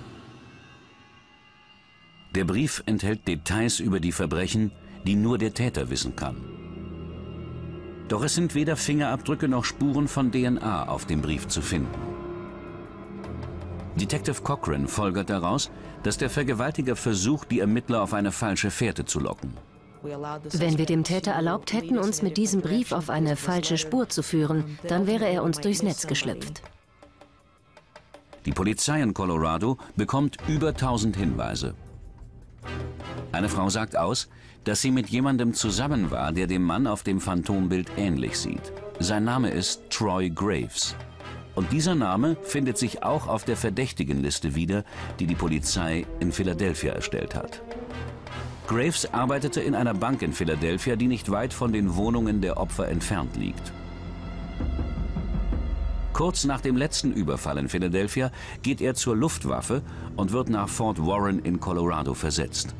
Der 2.34 2.44
Brief 2.44 2.82
enthält 2.86 3.28
Details 3.28 3.80
über 3.80 4.00
die 4.00 4.12
Verbrechen, 4.12 4.70
die 5.06 5.16
nur 5.16 5.36
der 5.36 5.52
Täter 5.52 5.90
wissen 5.90 6.16
kann. 6.16 6.36
Doch 8.08 8.24
es 8.24 8.34
sind 8.34 8.54
weder 8.54 8.76
Fingerabdrücke 8.76 9.46
noch 9.46 9.64
Spuren 9.64 10.08
von 10.08 10.32
DNA 10.32 10.88
auf 10.88 11.04
dem 11.04 11.20
Brief 11.20 11.48
zu 11.48 11.60
finden. 11.60 12.10
Detective 13.96 14.42
Cochran 14.42 14.88
folgert 14.88 15.28
daraus, 15.28 15.70
dass 16.02 16.18
der 16.18 16.30
Vergewaltiger 16.30 16.96
versucht, 16.96 17.50
die 17.50 17.60
Ermittler 17.60 18.02
auf 18.02 18.14
eine 18.14 18.32
falsche 18.32 18.70
Fährte 18.70 19.04
zu 19.04 19.20
locken. 19.20 19.54
Wenn 20.02 20.78
wir 20.78 20.86
dem 20.86 21.04
Täter 21.04 21.32
erlaubt 21.32 21.72
hätten, 21.72 21.98
uns 21.98 22.22
mit 22.22 22.36
diesem 22.36 22.62
Brief 22.62 22.92
auf 22.92 23.10
eine 23.10 23.36
falsche 23.36 23.76
Spur 23.76 24.08
zu 24.08 24.22
führen, 24.22 24.78
dann 24.88 25.06
wäre 25.06 25.28
er 25.28 25.42
uns 25.42 25.60
durchs 25.60 25.82
Netz 25.82 26.06
geschlüpft. 26.06 26.62
Die 28.46 28.52
Polizei 28.52 29.02
in 29.02 29.12
Colorado 29.12 29.76
bekommt 29.96 30.38
über 30.48 30.68
1000 30.68 31.16
Hinweise. 31.16 31.74
Eine 33.32 33.50
Frau 33.50 33.68
sagt 33.68 33.96
aus, 33.96 34.28
dass 34.64 34.80
sie 34.80 34.90
mit 34.90 35.08
jemandem 35.08 35.52
zusammen 35.52 36.10
war, 36.10 36.32
der 36.32 36.46
dem 36.46 36.62
Mann 36.62 36.86
auf 36.86 37.02
dem 37.02 37.20
Phantombild 37.20 37.90
ähnlich 37.96 38.38
sieht. 38.38 38.72
Sein 38.98 39.24
Name 39.24 39.50
ist 39.50 39.82
Troy 39.90 40.30
Graves. 40.30 40.96
Und 41.54 41.72
dieser 41.72 41.94
Name 41.94 42.36
findet 42.42 42.78
sich 42.78 43.02
auch 43.02 43.26
auf 43.26 43.44
der 43.44 43.56
Verdächtigenliste 43.56 44.54
wieder, 44.54 44.84
die 45.18 45.26
die 45.26 45.34
Polizei 45.34 46.06
in 46.20 46.32
Philadelphia 46.32 46.92
erstellt 46.92 47.34
hat. 47.34 47.62
Graves 48.68 49.12
arbeitete 49.12 49.60
in 49.60 49.74
einer 49.74 49.94
Bank 49.94 50.22
in 50.22 50.32
Philadelphia, 50.32 50.94
die 50.94 51.08
nicht 51.08 51.30
weit 51.30 51.52
von 51.52 51.72
den 51.72 51.96
Wohnungen 51.96 52.40
der 52.40 52.56
Opfer 52.56 52.88
entfernt 52.88 53.36
liegt. 53.36 53.72
Kurz 56.12 56.44
nach 56.44 56.60
dem 56.60 56.76
letzten 56.76 57.12
Überfall 57.12 57.58
in 57.58 57.68
Philadelphia 57.68 58.30
geht 58.62 58.80
er 58.80 58.94
zur 58.94 59.16
Luftwaffe 59.16 59.82
und 60.16 60.32
wird 60.32 60.50
nach 60.50 60.68
Fort 60.68 61.04
Warren 61.04 61.40
in 61.40 61.58
Colorado 61.58 62.14
versetzt. 62.14 62.74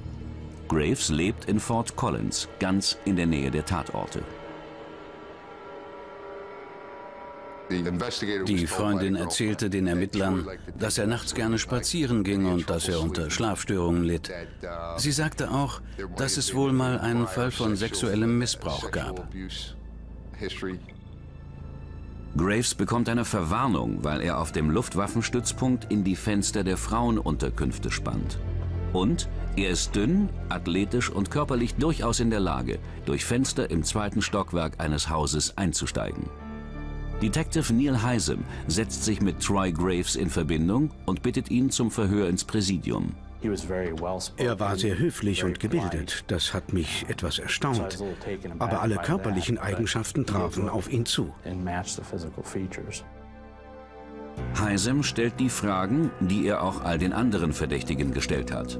Graves 0.69 1.09
lebt 1.09 1.47
in 1.47 1.59
Fort 1.59 1.97
Collins, 1.97 2.49
ganz 2.61 2.97
in 3.05 3.17
der 3.17 3.27
Nähe 3.27 3.50
der 3.50 3.65
Tatorte. 3.65 4.23
Die 7.71 8.67
Freundin 8.67 9.17
erzählte 9.17 9.71
den 9.71 9.87
Ermittlern, 9.87 10.47
dass 10.78 10.99
er 10.99 11.06
nachts 11.06 11.35
gerne 11.35 11.59
spazieren 11.59 12.25
ging 12.25 12.47
und 12.47 12.69
dass 12.69 12.89
er 12.89 13.00
unter 13.00 13.30
Schlafstörungen 13.30 14.04
litt. 14.04 14.30
Sie 14.97 15.13
sagte 15.13 15.50
auch, 15.50 15.80
dass 16.17 16.37
es 16.37 16.54
wohl 16.54 16.73
mal 16.73 16.99
einen 16.99 17.26
Fall 17.26 17.50
von 17.50 17.76
sexuellem 17.76 18.39
Missbrauch 18.39 18.91
gab. 18.91 19.28
Graves 22.37 22.75
bekommt 22.75 23.09
eine 23.09 23.25
Verwarnung, 23.25 24.04
weil 24.04 24.21
er 24.21 24.39
auf 24.39 24.52
dem 24.52 24.71
Luftwaffenstützpunkt 24.71 25.91
in 25.91 26.04
die 26.04 26.17
Fenster 26.17 26.63
der 26.63 26.76
Frauenunterkünfte 26.76 27.91
spannt. 27.91 28.39
Und 28.93 29.28
er 29.56 29.71
ist 29.71 29.95
dünn, 29.97 30.28
athletisch 30.49 31.11
und 31.11 31.30
körperlich 31.30 31.75
durchaus 31.75 32.21
in 32.21 32.30
der 32.30 32.41
Lage, 32.41 32.78
durch 33.04 33.25
Fenster 33.25 33.71
im 33.71 33.83
zweiten 33.83 34.23
Stockwerk 34.23 34.75
eines 34.78 35.11
Hauses 35.11 35.56
einzusteigen. 35.56 36.30
Detective 37.23 37.73
Neil 37.75 38.02
Heisem 38.02 38.45
setzt 38.67 39.04
sich 39.04 39.21
mit 39.21 39.41
Troy 39.41 39.73
Graves 39.73 40.17
in 40.17 40.30
Verbindung 40.30 40.91
und 41.04 41.23
bittet 41.23 41.50
ihn 41.50 41.71
zum 41.71 41.91
Verhör 41.91 42.28
ins 42.28 42.45
Präsidium. 42.45 43.15
Er 44.37 44.61
war 44.61 44.76
sehr 44.76 44.99
höflich 44.99 45.45
und 45.45 45.61
gebildet. 45.61 46.25
Das 46.28 46.52
hat 46.54 46.73
mich 46.73 47.06
etwas 47.09 47.39
erstaunt. 47.39 47.99
Aber 48.59 48.83
alle 48.83 48.97
körperlichen 48.97 49.59
Eigenschaften 49.59 50.26
trafen 50.26 50.69
auf 50.69 50.91
ihn 50.91 51.06
zu. 51.06 51.33
Heisem 54.59 55.02
stellt 55.02 55.41
die 55.41 55.49
Fragen, 55.49 56.11
die 56.21 56.47
er 56.47 56.63
auch 56.63 56.83
all 56.83 56.99
den 56.99 57.13
anderen 57.13 57.52
Verdächtigen 57.52 58.13
gestellt 58.13 58.52
hat. 58.52 58.78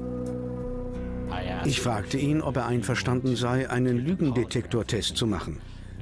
Ich 1.65 1.81
fragte 1.81 2.17
ihn, 2.17 2.41
ob 2.41 2.57
er 2.57 2.65
einverstanden 2.65 3.35
sei, 3.35 3.69
einen 3.69 3.97
Lügendetektortest 3.97 5.15
zu 5.15 5.27
machen. 5.27 5.59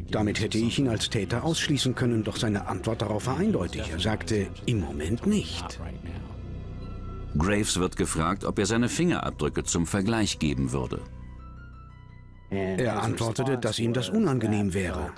Damit 0.10 0.40
hätte 0.40 0.58
ich 0.58 0.80
ihn 0.80 0.88
als 0.88 1.10
Täter 1.10 1.44
ausschließen 1.44 1.96
können, 1.96 2.24
doch 2.24 2.38
seine 2.38 2.68
Antwort 2.68 3.02
darauf 3.02 3.28
war 3.28 3.38
eindeutig. 3.38 3.90
Er 3.92 4.00
sagte, 4.00 4.48
im 4.66 4.82
Moment 4.82 5.26
nicht. 5.26 5.80
Graves 7.38 7.80
wird 7.80 7.96
gefragt, 7.96 8.44
ob 8.44 8.58
er 8.60 8.66
seine 8.66 8.90
Fingerabdrücke 8.90 9.64
zum 9.64 9.86
Vergleich 9.86 10.40
geben 10.40 10.72
würde. 10.72 11.02
Er 12.50 13.04
antwortete, 13.04 13.58
dass 13.58 13.78
ihm 13.78 13.94
das 13.94 14.10
unangenehm 14.10 14.74
wäre. 14.74 15.12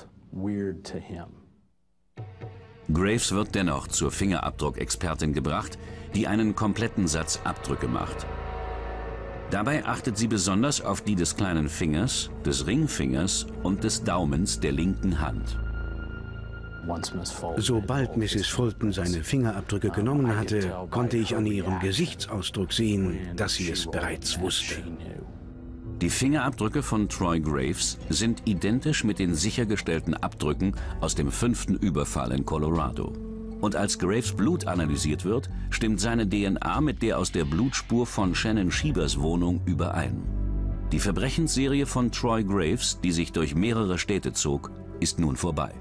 Graves 2.93 3.31
wird 3.31 3.55
dennoch 3.55 3.87
zur 3.87 4.11
Fingerabdruckexpertin 4.11 5.33
gebracht, 5.33 5.79
die 6.13 6.27
einen 6.27 6.55
kompletten 6.55 7.07
Satz 7.07 7.39
Abdrücke 7.45 7.87
macht. 7.87 8.25
Dabei 9.51 9.85
achtet 9.85 10.17
sie 10.17 10.27
besonders 10.27 10.79
auf 10.81 11.01
die 11.01 11.15
des 11.15 11.35
kleinen 11.35 11.67
Fingers, 11.67 12.29
des 12.45 12.65
Ringfingers 12.65 13.47
und 13.63 13.83
des 13.83 14.01
Daumens 14.03 14.61
der 14.61 14.71
linken 14.71 15.19
Hand. 15.19 15.59
Sobald 17.57 18.17
Mrs. 18.17 18.47
Fulton 18.47 18.91
seine 18.91 19.23
Fingerabdrücke 19.23 19.89
genommen 19.89 20.35
hatte, 20.35 20.73
konnte 20.89 21.17
ich 21.17 21.35
an 21.35 21.45
ihrem 21.45 21.79
Gesichtsausdruck 21.79 22.73
sehen, 22.73 23.17
dass 23.35 23.55
sie 23.55 23.69
es 23.69 23.85
bereits 23.85 24.39
wusste. 24.39 24.75
Die 26.01 26.09
Fingerabdrücke 26.09 26.81
von 26.81 27.09
Troy 27.09 27.39
Graves 27.39 27.99
sind 28.09 28.41
identisch 28.45 29.03
mit 29.03 29.19
den 29.19 29.35
sichergestellten 29.35 30.15
Abdrücken 30.15 30.73
aus 31.01 31.13
dem 31.13 31.31
fünften 31.31 31.75
Überfall 31.75 32.31
in 32.31 32.45
Colorado. 32.45 33.30
Und 33.61 33.75
als 33.75 33.99
Graves 33.99 34.33
Blut 34.33 34.65
analysiert 34.65 35.23
wird, 35.23 35.49
stimmt 35.69 36.01
seine 36.01 36.27
DNA 36.27 36.81
mit 36.81 37.01
der 37.03 37.19
aus 37.19 37.31
der 37.31 37.45
Blutspur 37.45 38.07
von 38.07 38.33
Shannon 38.33 38.71
Schiebers 38.71 39.21
Wohnung 39.21 39.61
überein. 39.65 40.23
Die 40.91 40.99
Verbrechensserie 40.99 41.85
von 41.85 42.11
Troy 42.11 42.43
Graves, 42.43 42.99
die 43.01 43.11
sich 43.11 43.31
durch 43.31 43.55
mehrere 43.55 43.97
Städte 43.97 44.33
zog, 44.33 44.71
ist 44.99 45.19
nun 45.19 45.37
vorbei. 45.37 45.71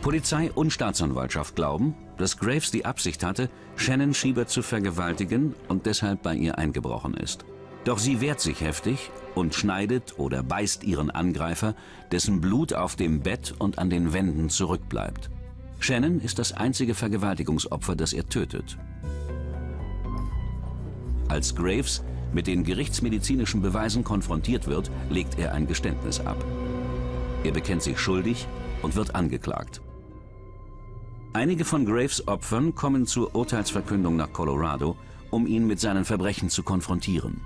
Polizei 0.00 0.50
und 0.52 0.72
Staatsanwaltschaft 0.72 1.56
glauben, 1.56 1.94
dass 2.16 2.38
Graves 2.38 2.70
die 2.70 2.86
Absicht 2.86 3.24
hatte, 3.24 3.50
Shannon 3.76 4.14
Schieber 4.14 4.46
zu 4.46 4.62
vergewaltigen 4.62 5.54
und 5.66 5.84
deshalb 5.84 6.22
bei 6.22 6.34
ihr 6.34 6.56
eingebrochen 6.56 7.14
ist. 7.14 7.44
Doch 7.84 7.98
sie 7.98 8.20
wehrt 8.20 8.40
sich 8.40 8.60
heftig 8.60 9.10
und 9.34 9.54
schneidet 9.54 10.18
oder 10.18 10.42
beißt 10.42 10.84
ihren 10.84 11.10
Angreifer, 11.10 11.74
dessen 12.12 12.40
Blut 12.40 12.72
auf 12.72 12.96
dem 12.96 13.20
Bett 13.20 13.54
und 13.58 13.78
an 13.78 13.90
den 13.90 14.12
Wänden 14.12 14.48
zurückbleibt. 14.48 15.30
Shannon 15.78 16.20
ist 16.20 16.38
das 16.38 16.52
einzige 16.52 16.94
Vergewaltigungsopfer, 16.94 17.96
das 17.96 18.12
er 18.12 18.28
tötet. 18.28 18.78
Als 21.28 21.54
Graves 21.54 22.02
mit 22.32 22.46
den 22.46 22.64
gerichtsmedizinischen 22.64 23.62
Beweisen 23.62 24.04
konfrontiert 24.04 24.66
wird, 24.66 24.90
legt 25.10 25.38
er 25.38 25.52
ein 25.52 25.66
Geständnis 25.66 26.20
ab. 26.20 26.44
Er 27.44 27.52
bekennt 27.52 27.82
sich 27.82 27.98
schuldig 27.98 28.46
und 28.82 28.96
wird 28.96 29.14
angeklagt. 29.14 29.80
Einige 31.32 31.64
von 31.64 31.84
Graves 31.84 32.26
Opfern 32.26 32.74
kommen 32.74 33.06
zur 33.06 33.34
Urteilsverkündung 33.34 34.16
nach 34.16 34.32
Colorado, 34.32 34.96
um 35.30 35.46
ihn 35.46 35.66
mit 35.66 35.78
seinen 35.78 36.04
Verbrechen 36.04 36.48
zu 36.48 36.62
konfrontieren. 36.62 37.40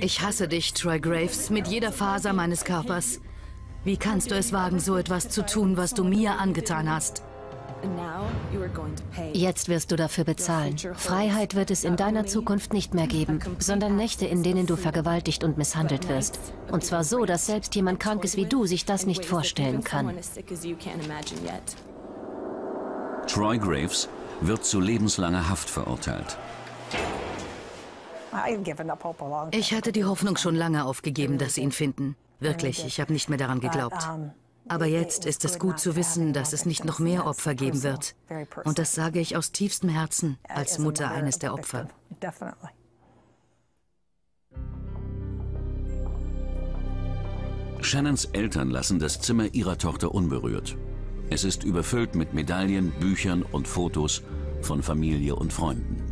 Ich 0.00 0.20
hasse 0.20 0.48
dich, 0.48 0.74
Troy 0.74 1.00
Graves, 1.00 1.50
mit 1.50 1.68
jeder 1.68 1.92
Faser 1.92 2.32
meines 2.32 2.64
Körpers. 2.64 3.20
Wie 3.86 3.96
kannst 3.96 4.32
du 4.32 4.34
es 4.34 4.52
wagen, 4.52 4.80
so 4.80 4.96
etwas 4.96 5.28
zu 5.28 5.46
tun, 5.46 5.76
was 5.76 5.94
du 5.94 6.02
mir 6.02 6.40
angetan 6.40 6.90
hast? 6.90 7.22
Jetzt 9.32 9.68
wirst 9.68 9.92
du 9.92 9.96
dafür 9.96 10.24
bezahlen. 10.24 10.76
Freiheit 10.76 11.54
wird 11.54 11.70
es 11.70 11.84
in 11.84 11.94
deiner 11.94 12.26
Zukunft 12.26 12.72
nicht 12.72 12.94
mehr 12.94 13.06
geben, 13.06 13.38
sondern 13.60 13.94
Nächte, 13.94 14.26
in 14.26 14.42
denen 14.42 14.66
du 14.66 14.74
vergewaltigt 14.74 15.44
und 15.44 15.56
misshandelt 15.56 16.08
wirst. 16.08 16.40
Und 16.72 16.84
zwar 16.84 17.04
so, 17.04 17.26
dass 17.26 17.46
selbst 17.46 17.76
jemand 17.76 18.00
Krankes 18.00 18.36
wie 18.36 18.46
du 18.46 18.66
sich 18.66 18.86
das 18.86 19.06
nicht 19.06 19.24
vorstellen 19.24 19.84
kann. 19.84 20.12
Troy 23.28 23.58
Graves 23.58 24.08
wird 24.40 24.64
zu 24.64 24.80
lebenslanger 24.80 25.48
Haft 25.48 25.70
verurteilt. 25.70 26.36
Ich 29.52 29.72
hatte 29.72 29.92
die 29.92 30.04
Hoffnung 30.04 30.36
schon 30.36 30.56
lange 30.56 30.84
aufgegeben, 30.84 31.38
dass 31.38 31.54
sie 31.54 31.60
ihn 31.60 31.70
finden. 31.70 32.16
Wirklich, 32.40 32.84
ich 32.84 33.00
habe 33.00 33.12
nicht 33.12 33.28
mehr 33.28 33.38
daran 33.38 33.60
geglaubt. 33.60 34.08
Aber 34.68 34.86
jetzt 34.86 35.26
ist 35.26 35.44
es 35.44 35.58
gut 35.58 35.78
zu 35.78 35.94
wissen, 35.94 36.32
dass 36.32 36.52
es 36.52 36.66
nicht 36.66 36.84
noch 36.84 36.98
mehr 36.98 37.26
Opfer 37.26 37.54
geben 37.54 37.82
wird. 37.82 38.16
Und 38.64 38.78
das 38.78 38.94
sage 38.94 39.20
ich 39.20 39.36
aus 39.36 39.52
tiefstem 39.52 39.88
Herzen 39.88 40.38
als 40.48 40.78
Mutter 40.78 41.10
eines 41.10 41.38
der 41.38 41.54
Opfer. 41.54 41.88
Shannons 47.80 48.24
Eltern 48.24 48.70
lassen 48.70 48.98
das 48.98 49.20
Zimmer 49.20 49.54
ihrer 49.54 49.78
Tochter 49.78 50.12
unberührt. 50.12 50.76
Es 51.30 51.44
ist 51.44 51.62
überfüllt 51.62 52.16
mit 52.16 52.34
Medaillen, 52.34 52.90
Büchern 52.98 53.42
und 53.42 53.68
Fotos 53.68 54.22
von 54.62 54.82
Familie 54.82 55.36
und 55.36 55.52
Freunden. 55.52 56.02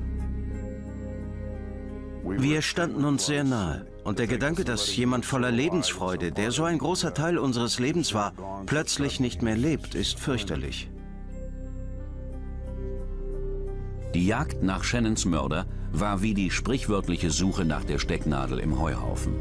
Wir 2.24 2.62
standen 2.62 3.04
uns 3.04 3.26
sehr 3.26 3.44
nahe. 3.44 3.87
Und 4.04 4.18
der 4.18 4.26
Gedanke, 4.26 4.64
dass 4.64 4.94
jemand 4.94 5.24
voller 5.24 5.50
Lebensfreude, 5.50 6.30
der 6.30 6.50
so 6.50 6.64
ein 6.64 6.78
großer 6.78 7.14
Teil 7.14 7.38
unseres 7.38 7.78
Lebens 7.78 8.12
war, 8.12 8.34
plötzlich 8.66 9.18
nicht 9.18 9.40
mehr 9.40 9.56
lebt, 9.56 9.94
ist 9.94 10.20
fürchterlich. 10.20 10.90
Die 14.12 14.26
Jagd 14.26 14.62
nach 14.62 14.84
Shannons 14.84 15.24
Mörder 15.24 15.66
war 15.90 16.22
wie 16.22 16.34
die 16.34 16.50
sprichwörtliche 16.50 17.30
Suche 17.30 17.64
nach 17.64 17.82
der 17.82 17.98
Stecknadel 17.98 18.58
im 18.58 18.78
Heuhaufen. 18.78 19.34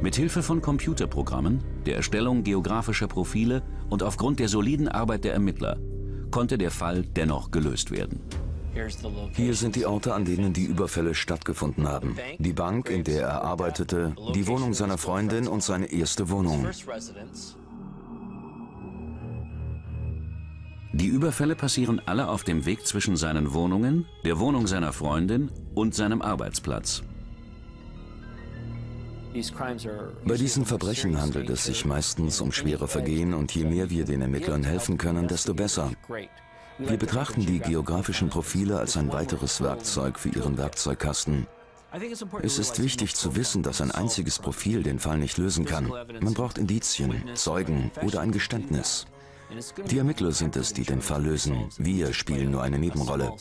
Mit 0.00 0.16
Hilfe 0.16 0.42
von 0.42 0.62
Computerprogrammen, 0.62 1.62
der 1.84 1.96
Erstellung 1.96 2.42
geografischer 2.42 3.08
Profile 3.08 3.62
und 3.90 4.02
aufgrund 4.02 4.40
der 4.40 4.48
soliden 4.48 4.88
Arbeit 4.88 5.24
der 5.24 5.34
Ermittler 5.34 5.78
konnte 6.30 6.58
der 6.58 6.70
Fall 6.70 7.02
dennoch 7.02 7.50
gelöst 7.50 7.90
werden. 7.90 8.20
Hier 9.32 9.54
sind 9.54 9.76
die 9.76 9.86
Orte, 9.86 10.14
an 10.14 10.24
denen 10.24 10.52
die 10.52 10.64
Überfälle 10.64 11.14
stattgefunden 11.14 11.88
haben. 11.88 12.16
Die 12.38 12.52
Bank, 12.52 12.90
in 12.90 13.04
der 13.04 13.22
er 13.22 13.42
arbeitete, 13.42 14.14
die 14.34 14.46
Wohnung 14.46 14.74
seiner 14.74 14.98
Freundin 14.98 15.48
und 15.48 15.62
seine 15.62 15.86
erste 15.86 16.28
Wohnung. 16.28 16.66
Die 20.92 21.08
Überfälle 21.08 21.56
passieren 21.56 22.00
alle 22.06 22.28
auf 22.28 22.44
dem 22.44 22.64
Weg 22.64 22.86
zwischen 22.86 23.16
seinen 23.16 23.52
Wohnungen, 23.52 24.06
der 24.24 24.38
Wohnung 24.38 24.66
seiner 24.66 24.92
Freundin 24.92 25.50
und 25.74 25.94
seinem 25.94 26.22
Arbeitsplatz. 26.22 27.02
Bei 30.24 30.36
diesen 30.36 30.64
Verbrechen 30.64 31.20
handelt 31.20 31.50
es 31.50 31.64
sich 31.64 31.84
meistens 31.84 32.40
um 32.40 32.52
schwere 32.52 32.88
Vergehen 32.88 33.34
und 33.34 33.54
je 33.54 33.64
mehr 33.64 33.90
wir 33.90 34.06
den 34.06 34.22
Ermittlern 34.22 34.64
helfen 34.64 34.96
können, 34.96 35.28
desto 35.28 35.52
besser. 35.52 35.90
Wir 36.78 36.96
betrachten 36.98 37.46
die 37.46 37.58
geografischen 37.58 38.28
Profile 38.28 38.78
als 38.78 38.96
ein 38.96 39.12
weiteres 39.12 39.62
Werkzeug 39.62 40.18
für 40.18 40.28
Ihren 40.28 40.58
Werkzeugkasten. 40.58 41.46
Es 42.42 42.58
ist 42.58 42.82
wichtig 42.82 43.14
zu 43.14 43.34
wissen, 43.36 43.62
dass 43.62 43.80
ein 43.80 43.90
einziges 43.90 44.38
Profil 44.38 44.82
den 44.82 44.98
Fall 44.98 45.18
nicht 45.18 45.38
lösen 45.38 45.64
kann. 45.64 45.90
Man 46.20 46.34
braucht 46.34 46.58
Indizien, 46.58 47.22
Zeugen 47.34 47.90
oder 48.02 48.20
ein 48.20 48.32
Geständnis. 48.32 49.06
Die 49.90 49.98
Ermittler 49.98 50.32
sind 50.32 50.56
es, 50.56 50.72
die 50.72 50.82
den 50.82 51.00
Fall 51.00 51.24
lösen. 51.24 51.68
Wir 51.78 52.12
spielen 52.12 52.50
nur 52.50 52.62
eine 52.62 52.78
Nebenrolle. 52.78 53.32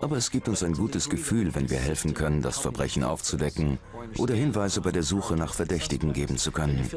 Aber 0.00 0.16
es 0.16 0.30
gibt 0.30 0.48
uns 0.48 0.62
ein 0.62 0.74
gutes 0.74 1.10
Gefühl, 1.10 1.54
wenn 1.54 1.68
wir 1.68 1.78
helfen 1.78 2.14
können, 2.14 2.40
das 2.40 2.58
Verbrechen 2.58 3.04
aufzudecken 3.04 3.78
oder 4.16 4.34
Hinweise 4.34 4.80
bei 4.80 4.92
der 4.92 5.02
Suche 5.02 5.34
nach 5.34 5.52
Verdächtigen 5.52 6.12
geben 6.12 6.38
zu 6.38 6.52
können. 6.52 6.88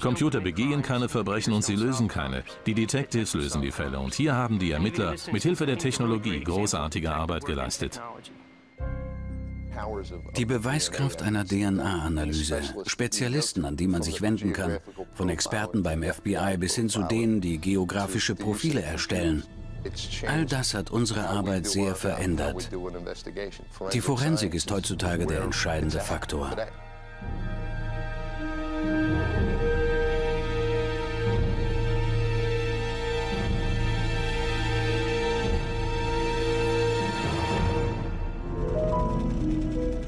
Computer 0.00 0.40
begehen 0.40 0.82
keine 0.82 1.08
Verbrechen 1.08 1.52
und 1.52 1.64
sie 1.64 1.76
lösen 1.76 2.08
keine. 2.08 2.42
Die 2.66 2.74
Detectives 2.74 3.34
lösen 3.34 3.62
die 3.62 3.70
Fälle. 3.70 3.98
Und 3.98 4.14
hier 4.14 4.34
haben 4.34 4.58
die 4.58 4.70
Ermittler 4.70 5.14
mit 5.32 5.42
Hilfe 5.42 5.66
der 5.66 5.78
Technologie 5.78 6.40
großartige 6.40 7.12
Arbeit 7.12 7.44
geleistet. 7.44 8.00
Die 10.36 10.44
Beweiskraft 10.44 11.22
einer 11.22 11.44
DNA-Analyse, 11.44 12.60
Spezialisten, 12.86 13.64
an 13.64 13.76
die 13.76 13.86
man 13.86 14.02
sich 14.02 14.20
wenden 14.20 14.52
kann, 14.52 14.78
von 15.14 15.28
Experten 15.28 15.82
beim 15.82 16.02
FBI 16.02 16.56
bis 16.58 16.74
hin 16.74 16.88
zu 16.88 17.02
denen, 17.04 17.40
die 17.40 17.58
geografische 17.58 18.34
Profile 18.34 18.82
erstellen. 18.82 19.44
All 20.26 20.44
das 20.44 20.74
hat 20.74 20.90
unsere 20.90 21.28
Arbeit 21.28 21.66
sehr 21.66 21.94
verändert. 21.94 22.70
Die 23.92 24.00
Forensik 24.00 24.54
ist 24.54 24.70
heutzutage 24.70 25.26
der 25.26 25.42
entscheidende 25.42 26.00
Faktor. 26.00 26.50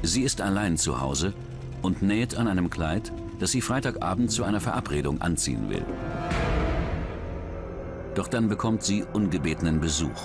Sie 0.05 0.23
ist 0.23 0.41
allein 0.41 0.77
zu 0.77 0.99
Hause 0.99 1.33
und 1.81 2.01
näht 2.01 2.35
an 2.35 2.49
einem 2.49 2.69
Kleid, 2.69 3.13
das 3.39 3.51
sie 3.51 3.61
Freitagabend 3.61 4.31
zu 4.31 4.43
einer 4.43 4.59
Verabredung 4.59 5.21
anziehen 5.21 5.69
will. 5.69 5.85
Doch 8.13 8.27
dann 8.27 8.49
bekommt 8.49 8.83
sie 8.83 9.05
ungebetenen 9.13 9.79
Besuch. 9.79 10.21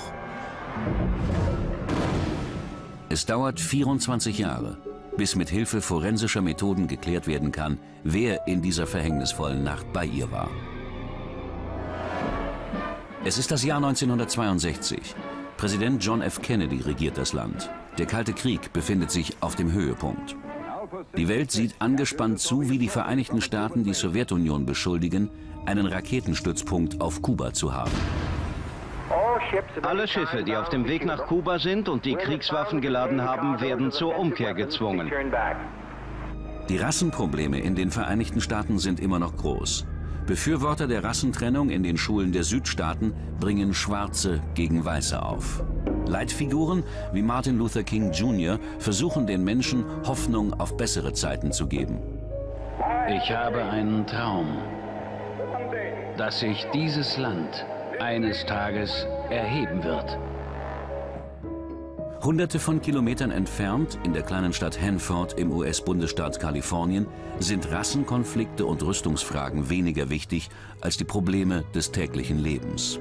Es 3.09 3.25
dauert 3.25 3.61
24 3.61 4.39
Jahre, 4.39 4.79
bis 5.17 5.37
mit 5.37 5.49
Hilfe 5.49 5.81
forensischer 5.81 6.43
Methoden 6.43 6.89
geklärt 6.89 7.29
werden 7.29 7.53
kann, 7.53 7.79
wer 8.03 8.49
in 8.49 8.61
dieser 8.61 8.87
verhängnisvollen 8.87 9.63
Nacht 9.63 9.93
bei 9.93 10.05
ihr 10.05 10.31
war. 10.33 10.51
Es 13.25 13.39
ist 13.39 13.53
das 13.53 13.63
Jahr 13.63 13.79
1962. 13.79 15.15
Präsident 15.57 16.05
John 16.05 16.21
F. 16.21 16.43
Kennedy 16.43 16.81
regiert 16.81 17.17
das 17.17 17.33
Land. 17.33 17.71
Der 17.99 18.07
Kalte 18.07 18.33
Krieg 18.33 18.73
befindet 18.73 19.11
sich 19.11 19.37
auf 19.41 19.57
dem 19.57 19.73
Höhepunkt. 19.73 20.37
Die 21.17 21.29
Welt 21.29 21.51
sieht 21.51 21.75
angespannt 21.81 22.39
zu, 22.39 22.71
wie 22.71 22.79
die 22.79 22.89
Vereinigten 22.89 23.41
Staaten 23.41 23.83
die 23.83 23.93
Sowjetunion 23.93 24.67
beschuldigen, 24.67 25.31
einen 25.67 25.87
Raketenstützpunkt 25.87 27.01
auf 27.01 27.21
Kuba 27.23 27.53
zu 27.53 27.75
haben. 27.75 27.91
Alle 29.83 30.07
Schiffe, 30.07 30.45
die 30.45 30.57
auf 30.57 30.69
dem 30.69 30.87
Weg 30.87 31.05
nach 31.05 31.27
Kuba 31.27 31.59
sind 31.59 31.89
und 31.89 32.05
die 32.05 32.15
Kriegswaffen 32.15 32.81
geladen 32.81 33.23
haben, 33.23 33.61
werden 33.61 33.91
zur 33.91 34.17
Umkehr 34.17 34.55
gezwungen. 34.55 35.11
Die 36.69 36.77
Rassenprobleme 36.77 37.59
in 37.59 37.75
den 37.75 37.91
Vereinigten 37.91 38.41
Staaten 38.41 38.79
sind 38.79 39.01
immer 39.01 39.19
noch 39.19 39.37
groß. 39.37 39.87
Befürworter 40.27 40.87
der 40.87 41.03
Rassentrennung 41.03 41.71
in 41.71 41.83
den 41.83 41.97
Schulen 41.97 42.33
der 42.33 42.45
Südstaaten 42.45 43.15
bringen 43.41 43.73
Schwarze 43.73 44.43
gegen 44.55 44.85
Weiße 44.85 45.23
auf. 45.23 45.65
Leitfiguren 46.09 46.83
wie 47.13 47.23
Martin 47.23 47.59
Luther 47.59 47.83
King 47.83 48.13
Jr. 48.13 48.59
versuchen 48.79 49.27
den 49.27 49.45
Menschen 49.45 49.85
Hoffnung 50.07 50.59
auf 50.59 50.77
bessere 50.77 51.13
Zeiten 51.13 51.53
zu 51.53 51.67
geben. 51.67 51.99
Ich 53.09 53.31
habe 53.31 53.63
einen 53.63 54.07
Traum, 54.07 54.59
dass 56.17 56.41
sich 56.41 56.67
dieses 56.75 57.17
Land 57.17 57.65
eines 58.01 58.45
Tages 58.45 59.07
erheben 59.31 59.83
wird. 59.83 60.19
Hunderte 62.23 62.59
von 62.59 62.83
Kilometern 62.83 63.31
entfernt, 63.31 63.99
in 64.03 64.13
der 64.13 64.23
kleinen 64.23 64.53
Stadt 64.53 64.81
Hanford 64.81 65.39
im 65.39 65.53
US-Bundesstaat 65.53 66.41
Kalifornien, 66.41 67.07
sind 67.39 67.71
Rassenkonflikte 67.71 68.67
und 68.67 68.83
Rüstungsfragen 68.83 69.71
weniger 69.71 70.11
wichtig 70.11 70.51
als 70.81 70.97
die 70.97 71.05
Probleme 71.05 71.65
des 71.75 71.93
täglichen 71.93 72.39
Lebens. 72.39 72.99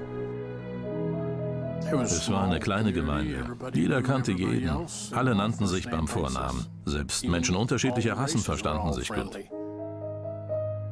Es 2.04 2.30
war 2.32 2.44
eine 2.44 2.60
kleine 2.60 2.92
Gemeinde. 2.92 3.46
Jeder 3.74 4.02
kannte 4.02 4.32
jeden. 4.32 4.70
Alle 5.12 5.36
nannten 5.36 5.68
sich 5.68 5.90
beim 5.90 6.08
Vornamen. 6.08 6.66
Selbst 6.86 7.26
Menschen 7.28 7.56
unterschiedlicher 7.56 8.18
Rassen 8.18 8.42
verstanden 8.42 8.94
sich 8.94 9.10
gut. 9.10 9.38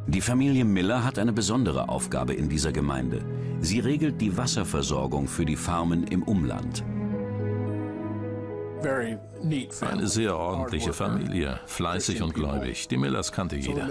Die 0.08 0.21
Familie 0.21 0.65
Miller 0.65 1.04
hat 1.04 1.17
eine 1.17 1.34
besondere 1.34 1.89
Aufgabe 1.89 2.34
in 2.34 2.48
dieser 2.48 2.71
Gemeinde. 2.71 3.26
Sie 3.60 3.80
regelt 3.80 4.21
die 4.21 4.38
Wasserversorgung 4.38 5.28
für 5.28 5.45
die 5.45 5.56
Farmen 5.56 6.04
im 6.06 6.24
Umland. 6.24 6.84
Eine 9.82 10.08
sehr 10.08 10.38
ordentliche 10.38 10.93
Familie, 10.93 11.60
fleißig 11.65 12.21
und 12.21 12.34
gläubig. 12.36 12.88
Die 12.88 12.98
Millers 12.98 13.32
kannte 13.32 13.56
jeder. 13.56 13.88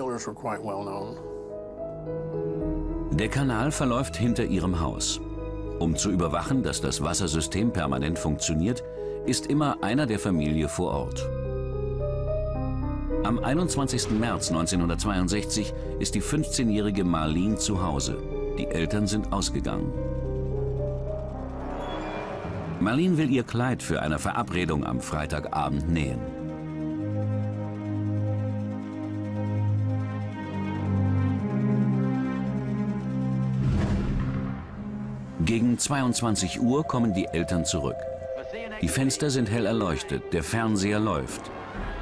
Der 3.10 3.28
Kanal 3.28 3.72
verläuft 3.72 4.16
hinter 4.16 4.44
ihrem 4.44 4.80
Haus. 4.80 5.20
Um 5.78 5.96
zu 5.96 6.10
überwachen, 6.10 6.62
dass 6.62 6.80
das 6.80 7.02
Wassersystem 7.02 7.72
permanent 7.72 8.18
funktioniert, 8.18 8.84
ist 9.26 9.46
immer 9.46 9.82
einer 9.82 10.06
der 10.06 10.18
Familie 10.18 10.68
vor 10.68 10.92
Ort. 10.92 11.28
Am 13.24 13.38
21. 13.38 14.10
März 14.10 14.50
1962 14.50 15.72
ist 15.98 16.14
die 16.14 16.22
15-jährige 16.22 17.04
Marlene 17.04 17.56
zu 17.56 17.82
Hause. 17.82 18.18
Die 18.58 18.66
Eltern 18.66 19.06
sind 19.06 19.32
ausgegangen. 19.32 19.92
Marlene 22.80 23.16
will 23.16 23.30
ihr 23.30 23.44
Kleid 23.44 23.82
für 23.82 24.02
eine 24.02 24.18
Verabredung 24.18 24.84
am 24.84 25.00
Freitagabend 25.00 25.88
nähen. 25.88 26.33
Gegen 35.54 35.78
22 35.78 36.60
Uhr 36.60 36.82
kommen 36.82 37.14
die 37.14 37.26
Eltern 37.26 37.64
zurück. 37.64 37.94
Die 38.82 38.88
Fenster 38.88 39.30
sind 39.30 39.48
hell 39.48 39.66
erleuchtet, 39.66 40.32
der 40.32 40.42
Fernseher 40.42 40.98
läuft. 40.98 41.42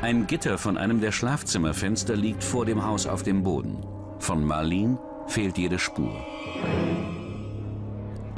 Ein 0.00 0.26
Gitter 0.26 0.56
von 0.56 0.78
einem 0.78 1.02
der 1.02 1.12
Schlafzimmerfenster 1.12 2.16
liegt 2.16 2.42
vor 2.42 2.64
dem 2.64 2.82
Haus 2.82 3.06
auf 3.06 3.24
dem 3.24 3.42
Boden. 3.42 3.84
Von 4.20 4.42
Marlene 4.42 4.98
fehlt 5.26 5.58
jede 5.58 5.78
Spur. 5.78 6.16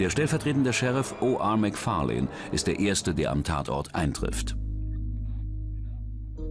Der 0.00 0.10
stellvertretende 0.10 0.72
Sheriff 0.72 1.14
O.R. 1.20 1.56
McFarlane 1.58 2.26
ist 2.50 2.66
der 2.66 2.80
Erste, 2.80 3.14
der 3.14 3.30
am 3.30 3.44
Tatort 3.44 3.94
eintrifft. 3.94 4.56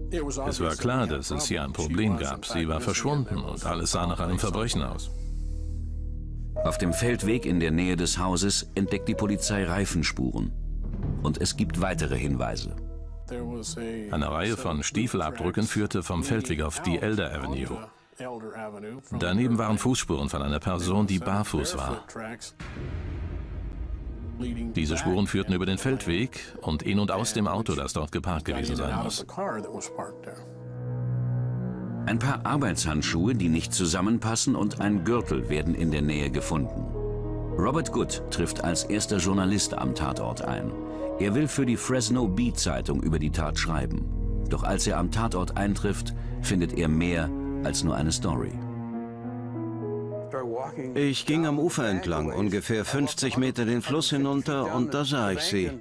Es 0.09 0.61
war 0.61 0.77
klar, 0.77 1.05
dass 1.05 1.31
es 1.31 1.47
hier 1.49 1.65
ein 1.65 1.73
Problem 1.73 2.15
gab. 2.15 2.45
Sie 2.45 2.69
war 2.69 2.79
verschwunden 2.79 3.39
und 3.39 3.65
alles 3.65 3.91
sah 3.91 4.07
nach 4.07 4.21
einem 4.21 4.39
Verbrechen 4.39 4.83
aus. 4.83 5.11
Auf 6.55 6.77
dem 6.77 6.93
Feldweg 6.93 7.45
in 7.45 7.59
der 7.59 7.71
Nähe 7.71 7.95
des 7.95 8.17
Hauses 8.17 8.69
entdeckt 8.75 9.07
die 9.09 9.15
Polizei 9.15 9.65
Reifenspuren. 9.65 10.51
Und 11.21 11.41
es 11.41 11.57
gibt 11.57 11.81
weitere 11.81 12.17
Hinweise. 12.17 12.75
Eine 14.11 14.31
Reihe 14.31 14.57
von 14.57 14.83
Stiefelabdrücken 14.83 15.63
führte 15.63 16.03
vom 16.03 16.23
Feldweg 16.23 16.61
auf 16.61 16.81
die 16.81 16.99
Elder 16.99 17.33
Avenue. 17.33 17.87
Daneben 19.19 19.57
waren 19.57 19.77
Fußspuren 19.77 20.29
von 20.29 20.41
einer 20.41 20.59
Person, 20.59 21.07
die 21.07 21.19
barfuß 21.19 21.77
war. 21.77 22.05
Diese 24.39 24.97
Spuren 24.97 25.27
führten 25.27 25.53
über 25.53 25.65
den 25.65 25.77
Feldweg 25.77 26.39
und 26.61 26.83
in 26.83 26.99
und 26.99 27.11
aus 27.11 27.33
dem 27.33 27.47
Auto, 27.47 27.75
das 27.75 27.93
dort 27.93 28.11
geparkt 28.11 28.45
gewesen 28.45 28.75
sein 28.75 29.03
muss. 29.03 29.25
Ein 32.05 32.19
paar 32.19 32.45
Arbeitshandschuhe, 32.45 33.33
die 33.33 33.47
nicht 33.47 33.73
zusammenpassen 33.73 34.55
und 34.55 34.81
ein 34.81 35.05
Gürtel 35.05 35.49
werden 35.49 35.73
in 35.73 35.89
der 35.89 36.01
Nähe 36.01 36.29
gefunden. 36.29 36.85
Robert 37.57 37.91
Good 37.93 38.23
trifft 38.29 38.63
als 38.63 38.83
erster 38.83 39.17
Journalist 39.17 39.73
am 39.73 39.95
Tatort 39.95 40.41
ein. 40.41 40.71
Er 41.19 41.33
will 41.33 41.47
für 41.47 41.65
die 41.65 41.77
Fresno 41.77 42.27
Bee-Zeitung 42.27 43.01
über 43.01 43.19
die 43.19 43.31
Tat 43.31 43.57
schreiben. 43.57 44.45
Doch 44.49 44.63
als 44.63 44.85
er 44.85 44.97
am 44.97 45.11
Tatort 45.11 45.55
eintrifft, 45.55 46.13
findet 46.41 46.77
er 46.77 46.89
mehr 46.89 47.29
als 47.63 47.83
nur 47.83 47.95
eine 47.95 48.11
Story. 48.11 48.51
Ich 50.95 51.25
ging 51.25 51.45
am 51.45 51.59
Ufer 51.59 51.87
entlang, 51.87 52.33
ungefähr 52.33 52.83
50 52.83 53.37
Meter 53.37 53.65
den 53.65 53.81
Fluss 53.81 54.09
hinunter, 54.09 54.75
und 54.75 54.93
da 54.93 55.05
sah 55.05 55.31
ich 55.31 55.41
sie. 55.41 55.71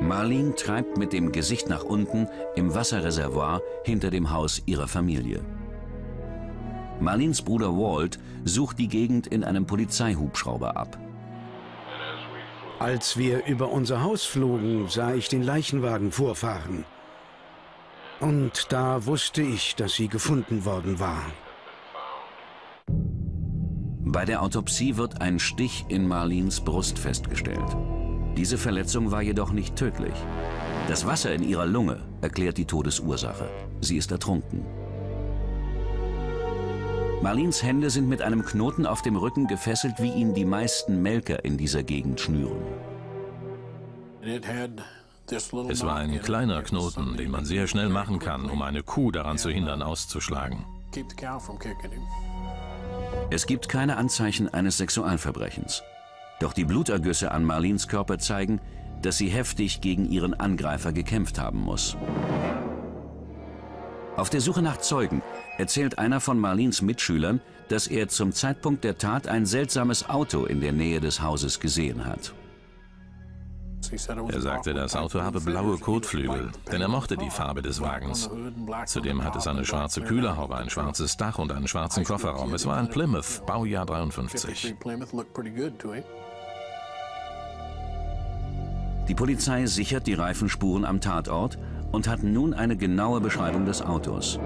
Marlene 0.00 0.54
treibt 0.54 0.96
mit 0.96 1.12
dem 1.12 1.32
Gesicht 1.32 1.68
nach 1.68 1.82
unten 1.82 2.28
im 2.54 2.74
Wasserreservoir 2.74 3.62
hinter 3.84 4.10
dem 4.10 4.30
Haus 4.30 4.62
ihrer 4.66 4.86
Familie. 4.86 5.44
Marlins 7.00 7.42
Bruder 7.42 7.76
Walt 7.76 8.18
sucht 8.44 8.78
die 8.78 8.88
Gegend 8.88 9.26
in 9.26 9.44
einem 9.44 9.66
Polizeihubschrauber 9.66 10.76
ab. 10.76 10.98
Als 12.78 13.16
wir 13.16 13.44
über 13.46 13.70
unser 13.70 14.02
Haus 14.02 14.24
flogen, 14.24 14.88
sah 14.88 15.14
ich 15.14 15.28
den 15.28 15.42
Leichenwagen 15.42 16.12
vorfahren. 16.12 16.84
Und 18.20 18.72
da 18.72 19.04
wusste 19.06 19.42
ich, 19.42 19.74
dass 19.74 19.94
sie 19.94 20.08
gefunden 20.08 20.64
worden 20.64 21.00
war. 21.00 21.24
Bei 24.10 24.24
der 24.24 24.42
Autopsie 24.42 24.96
wird 24.96 25.20
ein 25.20 25.38
Stich 25.38 25.84
in 25.88 26.06
Marlins 26.06 26.60
Brust 26.60 26.98
festgestellt. 26.98 27.76
Diese 28.38 28.56
Verletzung 28.56 29.10
war 29.10 29.20
jedoch 29.20 29.50
nicht 29.50 29.74
tödlich. 29.74 30.14
Das 30.86 31.04
Wasser 31.04 31.34
in 31.34 31.42
ihrer 31.42 31.66
Lunge 31.66 31.98
erklärt 32.20 32.56
die 32.56 32.66
Todesursache. 32.66 33.50
Sie 33.80 33.96
ist 33.96 34.12
ertrunken. 34.12 34.64
Marlins 37.20 37.64
Hände 37.64 37.90
sind 37.90 38.08
mit 38.08 38.22
einem 38.22 38.44
Knoten 38.44 38.86
auf 38.86 39.02
dem 39.02 39.16
Rücken 39.16 39.48
gefesselt, 39.48 39.94
wie 39.98 40.12
ihn 40.12 40.34
die 40.34 40.44
meisten 40.44 41.02
Melker 41.02 41.44
in 41.44 41.58
dieser 41.58 41.82
Gegend 41.82 42.20
schnüren. 42.20 42.62
Es 44.22 45.82
war 45.82 45.96
ein 45.96 46.22
kleiner 46.22 46.62
Knoten, 46.62 47.16
den 47.16 47.32
man 47.32 47.44
sehr 47.44 47.66
schnell 47.66 47.88
machen 47.88 48.20
kann, 48.20 48.48
um 48.48 48.62
eine 48.62 48.84
Kuh 48.84 49.10
daran 49.10 49.36
zu 49.36 49.50
hindern, 49.50 49.82
auszuschlagen. 49.82 50.64
Es 53.30 53.46
gibt 53.46 53.68
keine 53.68 53.96
Anzeichen 53.96 54.48
eines 54.48 54.78
Sexualverbrechens. 54.78 55.82
Doch 56.40 56.52
die 56.52 56.64
Blutergüsse 56.64 57.32
an 57.32 57.44
Marlins 57.44 57.88
Körper 57.88 58.18
zeigen, 58.18 58.60
dass 59.02 59.18
sie 59.18 59.28
heftig 59.28 59.80
gegen 59.80 60.10
ihren 60.10 60.34
Angreifer 60.34 60.92
gekämpft 60.92 61.38
haben 61.38 61.60
muss. 61.60 61.96
Auf 64.16 64.30
der 64.30 64.40
Suche 64.40 64.62
nach 64.62 64.78
Zeugen 64.78 65.22
erzählt 65.58 65.98
einer 65.98 66.20
von 66.20 66.38
Marlins 66.38 66.82
Mitschülern, 66.82 67.40
dass 67.68 67.86
er 67.86 68.08
zum 68.08 68.32
Zeitpunkt 68.32 68.82
der 68.82 68.98
Tat 68.98 69.28
ein 69.28 69.46
seltsames 69.46 70.08
Auto 70.08 70.44
in 70.44 70.60
der 70.60 70.72
Nähe 70.72 71.00
des 71.00 71.22
Hauses 71.22 71.60
gesehen 71.60 72.04
hat. 72.04 72.34
Er 74.28 74.40
sagte, 74.40 74.74
das 74.74 74.96
Auto 74.96 75.22
habe 75.22 75.40
blaue 75.40 75.78
Kotflügel, 75.78 76.50
denn 76.70 76.82
er 76.82 76.88
mochte 76.88 77.16
die 77.16 77.30
Farbe 77.30 77.62
des 77.62 77.80
Wagens. 77.80 78.28
Zudem 78.86 79.24
hat 79.24 79.36
es 79.36 79.46
eine 79.46 79.64
schwarze 79.64 80.02
Kühlerhaube, 80.02 80.56
ein 80.56 80.68
schwarzes 80.68 81.16
Dach 81.16 81.38
und 81.38 81.52
einen 81.52 81.68
schwarzen 81.68 82.04
Kofferraum. 82.04 82.52
Es 82.52 82.66
war 82.66 82.76
ein 82.76 82.90
Plymouth, 82.90 83.46
Baujahr 83.46 83.86
53. 83.86 84.76
Die 89.08 89.14
Polizei 89.14 89.64
sichert 89.66 90.06
die 90.06 90.14
Reifenspuren 90.14 90.84
am 90.84 91.00
Tatort 91.00 91.58
und 91.92 92.06
hat 92.06 92.22
nun 92.22 92.52
eine 92.52 92.76
genaue 92.76 93.20
Beschreibung 93.20 93.64
des 93.64 93.80
Autos. 93.80 94.38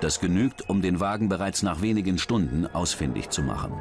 Das 0.00 0.20
genügt, 0.20 0.68
um 0.68 0.80
den 0.80 0.98
Wagen 0.98 1.28
bereits 1.28 1.62
nach 1.62 1.82
wenigen 1.82 2.18
Stunden 2.18 2.66
ausfindig 2.66 3.30
zu 3.30 3.42
machen. 3.42 3.74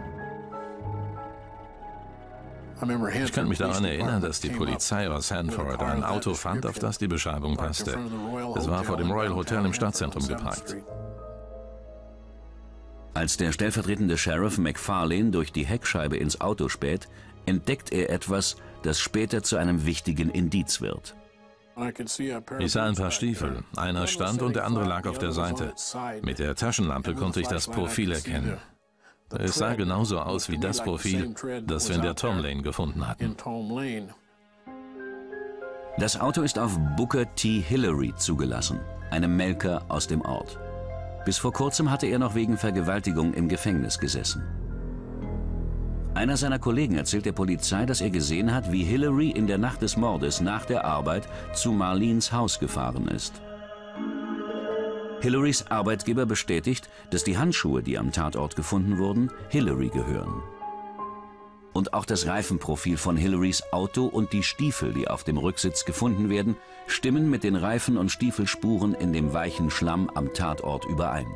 Ich 3.23 3.31
kann 3.31 3.47
mich 3.47 3.57
daran 3.57 3.85
erinnern, 3.85 4.21
dass 4.21 4.41
die 4.41 4.49
Polizei 4.49 5.09
aus 5.09 5.31
Hanford 5.31 5.81
ein 5.81 6.03
Auto 6.03 6.33
fand, 6.33 6.65
auf 6.65 6.77
das 6.77 6.97
die 6.97 7.07
Beschreibung 7.07 7.55
passte. 7.55 7.97
Es 8.57 8.69
war 8.69 8.83
vor 8.83 8.97
dem 8.97 9.11
Royal 9.11 9.33
Hotel 9.33 9.65
im 9.65 9.73
Stadtzentrum 9.73 10.27
geparkt. 10.27 10.75
Als 13.13 13.37
der 13.37 13.53
stellvertretende 13.53 14.17
Sheriff 14.17 14.57
McFarlane 14.57 15.31
durch 15.31 15.53
die 15.53 15.65
Heckscheibe 15.65 16.17
ins 16.17 16.41
Auto 16.41 16.67
späht, 16.67 17.07
entdeckt 17.45 17.93
er 17.93 18.09
etwas, 18.09 18.57
das 18.85 18.99
später 18.99 19.41
zu 19.43 19.57
einem 19.57 19.85
wichtigen 19.85 20.29
Indiz 20.29 20.81
wird. 20.81 21.15
Ich 22.59 22.71
sah 22.71 22.85
ein 22.85 22.95
paar 22.95 23.11
Stiefel. 23.11 23.63
Einer 23.75 24.07
stand 24.07 24.41
und 24.41 24.55
der 24.55 24.65
andere 24.65 24.85
lag 24.85 25.07
auf 25.07 25.17
der 25.17 25.31
Seite. 25.31 25.73
Mit 26.21 26.39
der 26.39 26.55
Taschenlampe 26.55 27.15
konnte 27.15 27.41
ich 27.41 27.47
das 27.47 27.67
Profil 27.67 28.11
erkennen. 28.13 28.57
Es 29.37 29.55
sah 29.55 29.73
genauso 29.73 30.19
aus 30.19 30.49
wie 30.49 30.57
das 30.57 30.81
Profil, 30.81 31.33
das 31.65 31.89
wir 31.89 31.95
in 31.95 32.01
der 32.01 32.15
Tom 32.15 32.37
Lane 32.37 32.61
gefunden 32.61 33.05
hatten. 33.07 33.35
Das 35.97 36.19
Auto 36.19 36.41
ist 36.41 36.59
auf 36.59 36.77
Booker 36.95 37.33
T. 37.35 37.59
Hillary 37.61 38.13
zugelassen, 38.15 38.79
einem 39.11 39.35
Melker 39.35 39.83
aus 39.89 40.07
dem 40.07 40.21
Ort. 40.21 40.59
Bis 41.25 41.37
vor 41.37 41.51
kurzem 41.51 41.89
hatte 41.89 42.05
er 42.05 42.19
noch 42.19 42.35
wegen 42.35 42.57
Vergewaltigung 42.57 43.33
im 43.33 43.49
Gefängnis 43.49 43.97
gesessen. 43.97 44.43
Einer 46.15 46.37
seiner 46.37 46.59
Kollegen 46.59 46.95
erzählt 46.95 47.25
der 47.25 47.33
Polizei, 47.33 47.85
dass 47.85 47.99
er 47.99 48.09
gesehen 48.09 48.53
hat, 48.53 48.71
wie 48.71 48.85
Hillary 48.85 49.31
in 49.31 49.47
der 49.47 49.57
Nacht 49.57 49.81
des 49.81 49.97
Mordes 49.97 50.39
nach 50.39 50.63
der 50.63 50.85
Arbeit 50.85 51.27
zu 51.53 51.73
Marlins 51.73 52.31
Haus 52.31 52.57
gefahren 52.57 53.09
ist. 53.09 53.33
Hillarys 55.19 55.67
Arbeitgeber 55.67 56.25
bestätigt, 56.25 56.89
dass 57.09 57.25
die 57.25 57.37
Handschuhe, 57.37 57.83
die 57.83 57.97
am 57.97 58.13
Tatort 58.13 58.55
gefunden 58.55 58.97
wurden, 58.97 59.29
Hillary 59.49 59.89
gehören. 59.89 60.41
Und 61.73 61.93
auch 61.93 62.05
das 62.05 62.27
Reifenprofil 62.27 62.95
von 62.95 63.17
Hillarys 63.17 63.63
Auto 63.73 64.05
und 64.05 64.31
die 64.31 64.43
Stiefel, 64.43 64.93
die 64.93 65.09
auf 65.09 65.25
dem 65.25 65.37
Rücksitz 65.37 65.83
gefunden 65.83 66.29
werden, 66.29 66.55
stimmen 66.87 67.29
mit 67.29 67.43
den 67.43 67.57
Reifen- 67.57 67.97
und 67.97 68.09
Stiefelspuren 68.09 68.93
in 68.93 69.11
dem 69.11 69.33
weichen 69.33 69.69
Schlamm 69.69 70.09
am 70.15 70.33
Tatort 70.33 70.85
überein. 70.85 71.27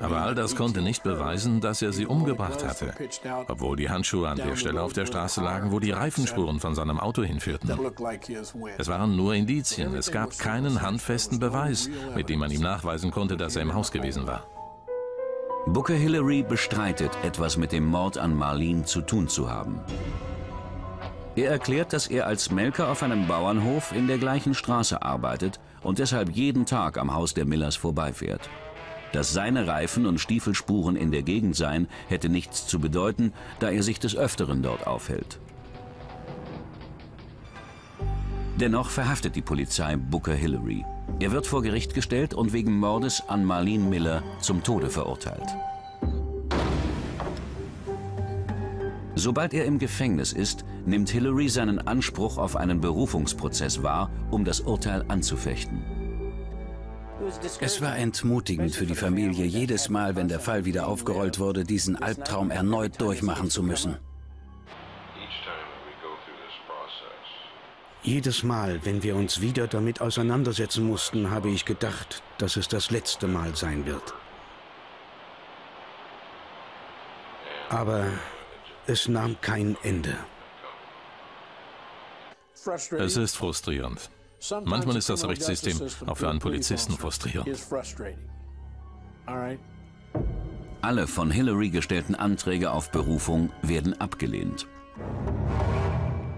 Aber 0.00 0.22
all 0.22 0.34
das 0.34 0.56
konnte 0.56 0.82
nicht 0.82 1.02
beweisen, 1.02 1.60
dass 1.60 1.82
er 1.82 1.92
sie 1.92 2.06
umgebracht 2.06 2.64
hatte, 2.64 2.94
obwohl 3.48 3.76
die 3.76 3.90
Handschuhe 3.90 4.28
an 4.28 4.36
der 4.36 4.56
Stelle 4.56 4.82
auf 4.82 4.92
der 4.92 5.06
Straße 5.06 5.40
lagen, 5.40 5.72
wo 5.72 5.80
die 5.80 5.90
Reifenspuren 5.90 6.60
von 6.60 6.74
seinem 6.74 7.00
Auto 7.00 7.22
hinführten. 7.22 7.70
Es 8.78 8.88
waren 8.88 9.16
nur 9.16 9.34
Indizien, 9.34 9.94
es 9.94 10.10
gab 10.10 10.38
keinen 10.38 10.82
handfesten 10.82 11.38
Beweis, 11.38 11.88
mit 12.14 12.28
dem 12.28 12.40
man 12.40 12.50
ihm 12.50 12.62
nachweisen 12.62 13.10
konnte, 13.10 13.36
dass 13.36 13.56
er 13.56 13.62
im 13.62 13.74
Haus 13.74 13.92
gewesen 13.92 14.26
war. 14.26 14.44
Booker 15.66 15.94
Hillary 15.94 16.42
bestreitet, 16.42 17.10
etwas 17.22 17.56
mit 17.56 17.72
dem 17.72 17.86
Mord 17.86 18.16
an 18.16 18.34
Marlene 18.34 18.84
zu 18.84 19.02
tun 19.02 19.28
zu 19.28 19.50
haben. 19.50 19.80
Er 21.36 21.50
erklärt, 21.50 21.92
dass 21.92 22.06
er 22.06 22.26
als 22.26 22.50
Melker 22.50 22.88
auf 22.88 23.02
einem 23.02 23.28
Bauernhof 23.28 23.92
in 23.92 24.08
der 24.08 24.18
gleichen 24.18 24.54
Straße 24.54 25.00
arbeitet 25.00 25.60
und 25.82 25.98
deshalb 25.98 26.30
jeden 26.30 26.66
Tag 26.66 26.98
am 26.98 27.14
Haus 27.14 27.34
der 27.34 27.44
Millers 27.44 27.76
vorbeifährt. 27.76 28.48
Dass 29.12 29.32
seine 29.32 29.66
Reifen 29.66 30.06
und 30.06 30.20
Stiefelspuren 30.20 30.96
in 30.96 31.10
der 31.10 31.22
Gegend 31.22 31.56
seien, 31.56 31.88
hätte 32.08 32.28
nichts 32.28 32.66
zu 32.66 32.78
bedeuten, 32.78 33.32
da 33.58 33.70
er 33.70 33.82
sich 33.82 33.98
des 33.98 34.16
Öfteren 34.16 34.62
dort 34.62 34.86
aufhält. 34.86 35.38
Dennoch 38.60 38.90
verhaftet 38.90 39.36
die 39.36 39.42
Polizei 39.42 39.96
Booker 39.96 40.34
Hillary. 40.34 40.84
Er 41.18 41.32
wird 41.32 41.46
vor 41.46 41.62
Gericht 41.62 41.94
gestellt 41.94 42.34
und 42.34 42.52
wegen 42.52 42.78
Mordes 42.78 43.22
an 43.26 43.44
Marlene 43.44 43.84
Miller 43.84 44.22
zum 44.40 44.62
Tode 44.62 44.90
verurteilt. 44.90 45.48
Sobald 49.14 49.54
er 49.54 49.64
im 49.64 49.78
Gefängnis 49.78 50.32
ist, 50.32 50.64
nimmt 50.86 51.10
Hillary 51.10 51.48
seinen 51.48 51.78
Anspruch 51.78 52.38
auf 52.38 52.54
einen 52.56 52.80
Berufungsprozess 52.80 53.82
wahr, 53.82 54.10
um 54.30 54.44
das 54.44 54.60
Urteil 54.60 55.04
anzufechten. 55.08 55.99
Es 57.60 57.80
war 57.80 57.96
entmutigend 57.96 58.74
für 58.74 58.86
die 58.86 58.94
Familie, 58.94 59.44
jedes 59.44 59.88
Mal, 59.88 60.16
wenn 60.16 60.28
der 60.28 60.40
Fall 60.40 60.64
wieder 60.64 60.86
aufgerollt 60.86 61.38
wurde, 61.38 61.64
diesen 61.64 61.96
Albtraum 61.96 62.50
erneut 62.50 63.00
durchmachen 63.00 63.50
zu 63.50 63.62
müssen. 63.62 63.96
Jedes 68.02 68.42
Mal, 68.42 68.80
wenn 68.84 69.02
wir 69.02 69.14
uns 69.14 69.42
wieder 69.42 69.66
damit 69.66 70.00
auseinandersetzen 70.00 70.86
mussten, 70.86 71.30
habe 71.30 71.50
ich 71.50 71.66
gedacht, 71.66 72.22
dass 72.38 72.56
es 72.56 72.66
das 72.66 72.90
letzte 72.90 73.26
Mal 73.28 73.54
sein 73.54 73.84
wird. 73.84 74.14
Aber 77.68 78.06
es 78.86 79.06
nahm 79.06 79.36
kein 79.40 79.76
Ende. 79.82 80.16
Es 82.64 83.16
ist 83.16 83.36
frustrierend. 83.36 84.10
Manchmal 84.64 84.96
ist 84.96 85.08
das 85.08 85.26
Rechtssystem 85.26 85.78
auch 86.06 86.16
für 86.16 86.28
einen 86.28 86.38
Polizisten 86.38 86.92
frustrierend. 86.94 87.48
Alle 90.82 91.06
von 91.06 91.30
Hillary 91.30 91.68
gestellten 91.68 92.14
Anträge 92.14 92.70
auf 92.70 92.90
Berufung 92.90 93.50
werden 93.62 94.00
abgelehnt. 94.00 94.66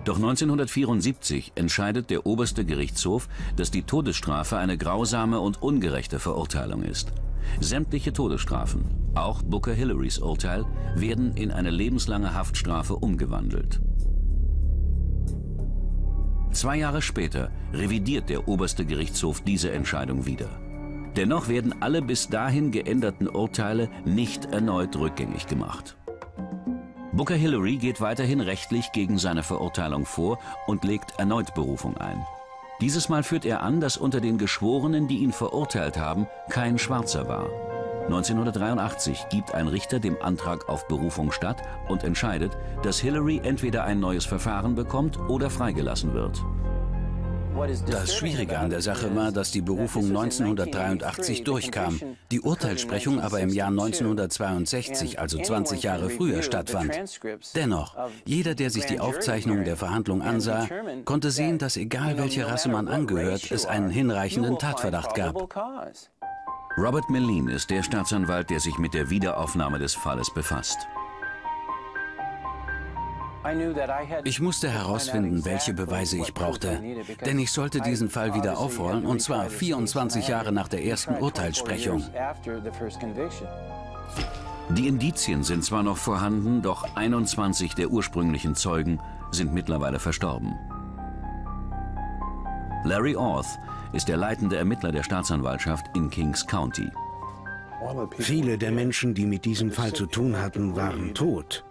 Doch 0.04 0.16
1974 0.16 1.52
entscheidet 1.54 2.10
der 2.10 2.26
oberste 2.26 2.64
Gerichtshof, 2.64 3.28
dass 3.54 3.70
die 3.70 3.84
Todesstrafe 3.84 4.56
eine 4.56 4.76
grausame 4.76 5.38
und 5.38 5.62
ungerechte 5.62 6.18
Verurteilung 6.18 6.82
ist. 6.82 7.12
Sämtliche 7.60 8.12
Todesstrafen, 8.12 8.84
auch 9.14 9.42
Booker 9.42 9.74
Hillarys 9.74 10.18
Urteil, 10.18 10.64
werden 10.96 11.36
in 11.36 11.52
eine 11.52 11.70
lebenslange 11.70 12.34
Haftstrafe 12.34 12.96
umgewandelt. 12.96 13.80
Zwei 16.52 16.76
Jahre 16.76 17.00
später 17.00 17.50
revidiert 17.72 18.28
der 18.28 18.46
oberste 18.46 18.84
Gerichtshof 18.84 19.40
diese 19.40 19.72
Entscheidung 19.72 20.26
wieder. 20.26 20.48
Dennoch 21.16 21.48
werden 21.48 21.74
alle 21.80 22.02
bis 22.02 22.28
dahin 22.28 22.70
geänderten 22.70 23.28
Urteile 23.28 23.88
nicht 24.04 24.46
erneut 24.46 24.96
rückgängig 24.96 25.46
gemacht. 25.46 25.96
Booker 27.12 27.34
Hillary 27.34 27.76
geht 27.76 28.00
weiterhin 28.00 28.40
rechtlich 28.40 28.92
gegen 28.92 29.18
seine 29.18 29.42
Verurteilung 29.42 30.06
vor 30.06 30.38
und 30.66 30.84
legt 30.84 31.18
erneut 31.18 31.54
Berufung 31.54 31.96
ein. 31.98 32.24
Dieses 32.80 33.08
Mal 33.08 33.22
führt 33.22 33.44
er 33.44 33.62
an, 33.62 33.80
dass 33.80 33.96
unter 33.96 34.20
den 34.20 34.38
Geschworenen, 34.38 35.08
die 35.08 35.18
ihn 35.18 35.32
verurteilt 35.32 35.98
haben, 35.98 36.26
kein 36.48 36.78
Schwarzer 36.78 37.28
war. 37.28 37.71
1983 38.04 39.28
gibt 39.30 39.54
ein 39.54 39.68
Richter 39.68 40.00
dem 40.00 40.16
Antrag 40.20 40.68
auf 40.68 40.88
Berufung 40.88 41.32
statt 41.32 41.62
und 41.88 42.04
entscheidet, 42.04 42.58
dass 42.82 42.98
Hillary 42.98 43.40
entweder 43.42 43.84
ein 43.84 44.00
neues 44.00 44.24
Verfahren 44.24 44.74
bekommt 44.74 45.18
oder 45.28 45.50
freigelassen 45.50 46.12
wird. 46.12 46.42
Das 47.86 48.14
Schwierige 48.14 48.58
an 48.58 48.70
der 48.70 48.80
Sache 48.80 49.14
war, 49.14 49.30
dass 49.30 49.50
die 49.50 49.60
Berufung 49.60 50.06
1983 50.06 51.44
durchkam, 51.44 52.00
die 52.30 52.40
Urteilsprechung 52.40 53.20
aber 53.20 53.40
im 53.40 53.50
Jahr 53.50 53.68
1962, 53.68 55.20
also 55.20 55.38
20 55.38 55.82
Jahre 55.82 56.08
früher, 56.08 56.42
stattfand. 56.42 56.98
Dennoch, 57.54 57.96
jeder, 58.24 58.54
der 58.54 58.70
sich 58.70 58.86
die 58.86 59.00
Aufzeichnungen 59.00 59.64
der 59.64 59.76
Verhandlung 59.76 60.22
ansah, 60.22 60.66
konnte 61.04 61.30
sehen, 61.30 61.58
dass 61.58 61.76
egal 61.76 62.16
welche 62.16 62.46
Rasse 62.46 62.70
man 62.70 62.88
angehört, 62.88 63.50
es 63.50 63.66
einen 63.66 63.90
hinreichenden 63.90 64.58
Tatverdacht 64.58 65.14
gab. 65.14 65.54
Robert 66.78 67.10
Mellin 67.10 67.48
ist 67.48 67.68
der 67.68 67.82
Staatsanwalt, 67.82 68.48
der 68.48 68.58
sich 68.58 68.78
mit 68.78 68.94
der 68.94 69.10
Wiederaufnahme 69.10 69.78
des 69.78 69.94
Falles 69.94 70.32
befasst. 70.32 70.88
Ich 74.24 74.40
musste 74.40 74.70
herausfinden, 74.70 75.44
welche 75.44 75.74
Beweise 75.74 76.16
ich 76.16 76.32
brauchte, 76.32 76.80
denn 77.26 77.38
ich 77.38 77.50
sollte 77.50 77.80
diesen 77.80 78.08
Fall 78.08 78.34
wieder 78.34 78.56
aufrollen, 78.56 79.04
und 79.04 79.20
zwar 79.20 79.50
24 79.50 80.28
Jahre 80.28 80.52
nach 80.52 80.68
der 80.68 80.84
ersten 80.84 81.16
Urteilssprechung. 81.16 82.04
Die 84.70 84.86
Indizien 84.86 85.42
sind 85.42 85.64
zwar 85.64 85.82
noch 85.82 85.96
vorhanden, 85.98 86.62
doch 86.62 86.96
21 86.96 87.74
der 87.74 87.90
ursprünglichen 87.90 88.54
Zeugen 88.54 89.00
sind 89.30 89.52
mittlerweile 89.52 89.98
verstorben. 89.98 90.54
Larry 92.84 93.16
Orth 93.16 93.58
ist 93.92 94.08
der 94.08 94.16
leitende 94.16 94.56
Ermittler 94.56 94.92
der 94.92 95.02
Staatsanwaltschaft 95.02 95.86
in 95.94 96.10
Kings 96.10 96.46
County. 96.46 96.88
Viele 98.18 98.58
der 98.58 98.72
Menschen, 98.72 99.14
die 99.14 99.26
mit 99.26 99.44
diesem 99.44 99.70
Fall 99.70 99.92
zu 99.92 100.06
tun 100.06 100.40
hatten, 100.40 100.76
waren 100.76 101.14
tot. 101.14 101.64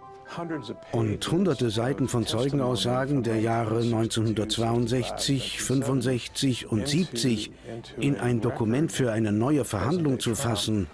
Und 0.92 1.30
hunderte 1.30 1.70
Seiten 1.70 2.08
von 2.08 2.26
Zeugenaussagen 2.26 3.22
der 3.22 3.40
Jahre 3.40 3.82
1962, 3.82 5.60
65 5.60 6.70
und 6.70 6.88
70 6.88 7.52
in 7.98 8.16
ein 8.16 8.40
Dokument 8.40 8.90
für 8.92 9.12
eine 9.12 9.32
neue 9.32 9.64
Verhandlung 9.64 10.20
zu 10.20 10.34
fassen, 10.34 10.86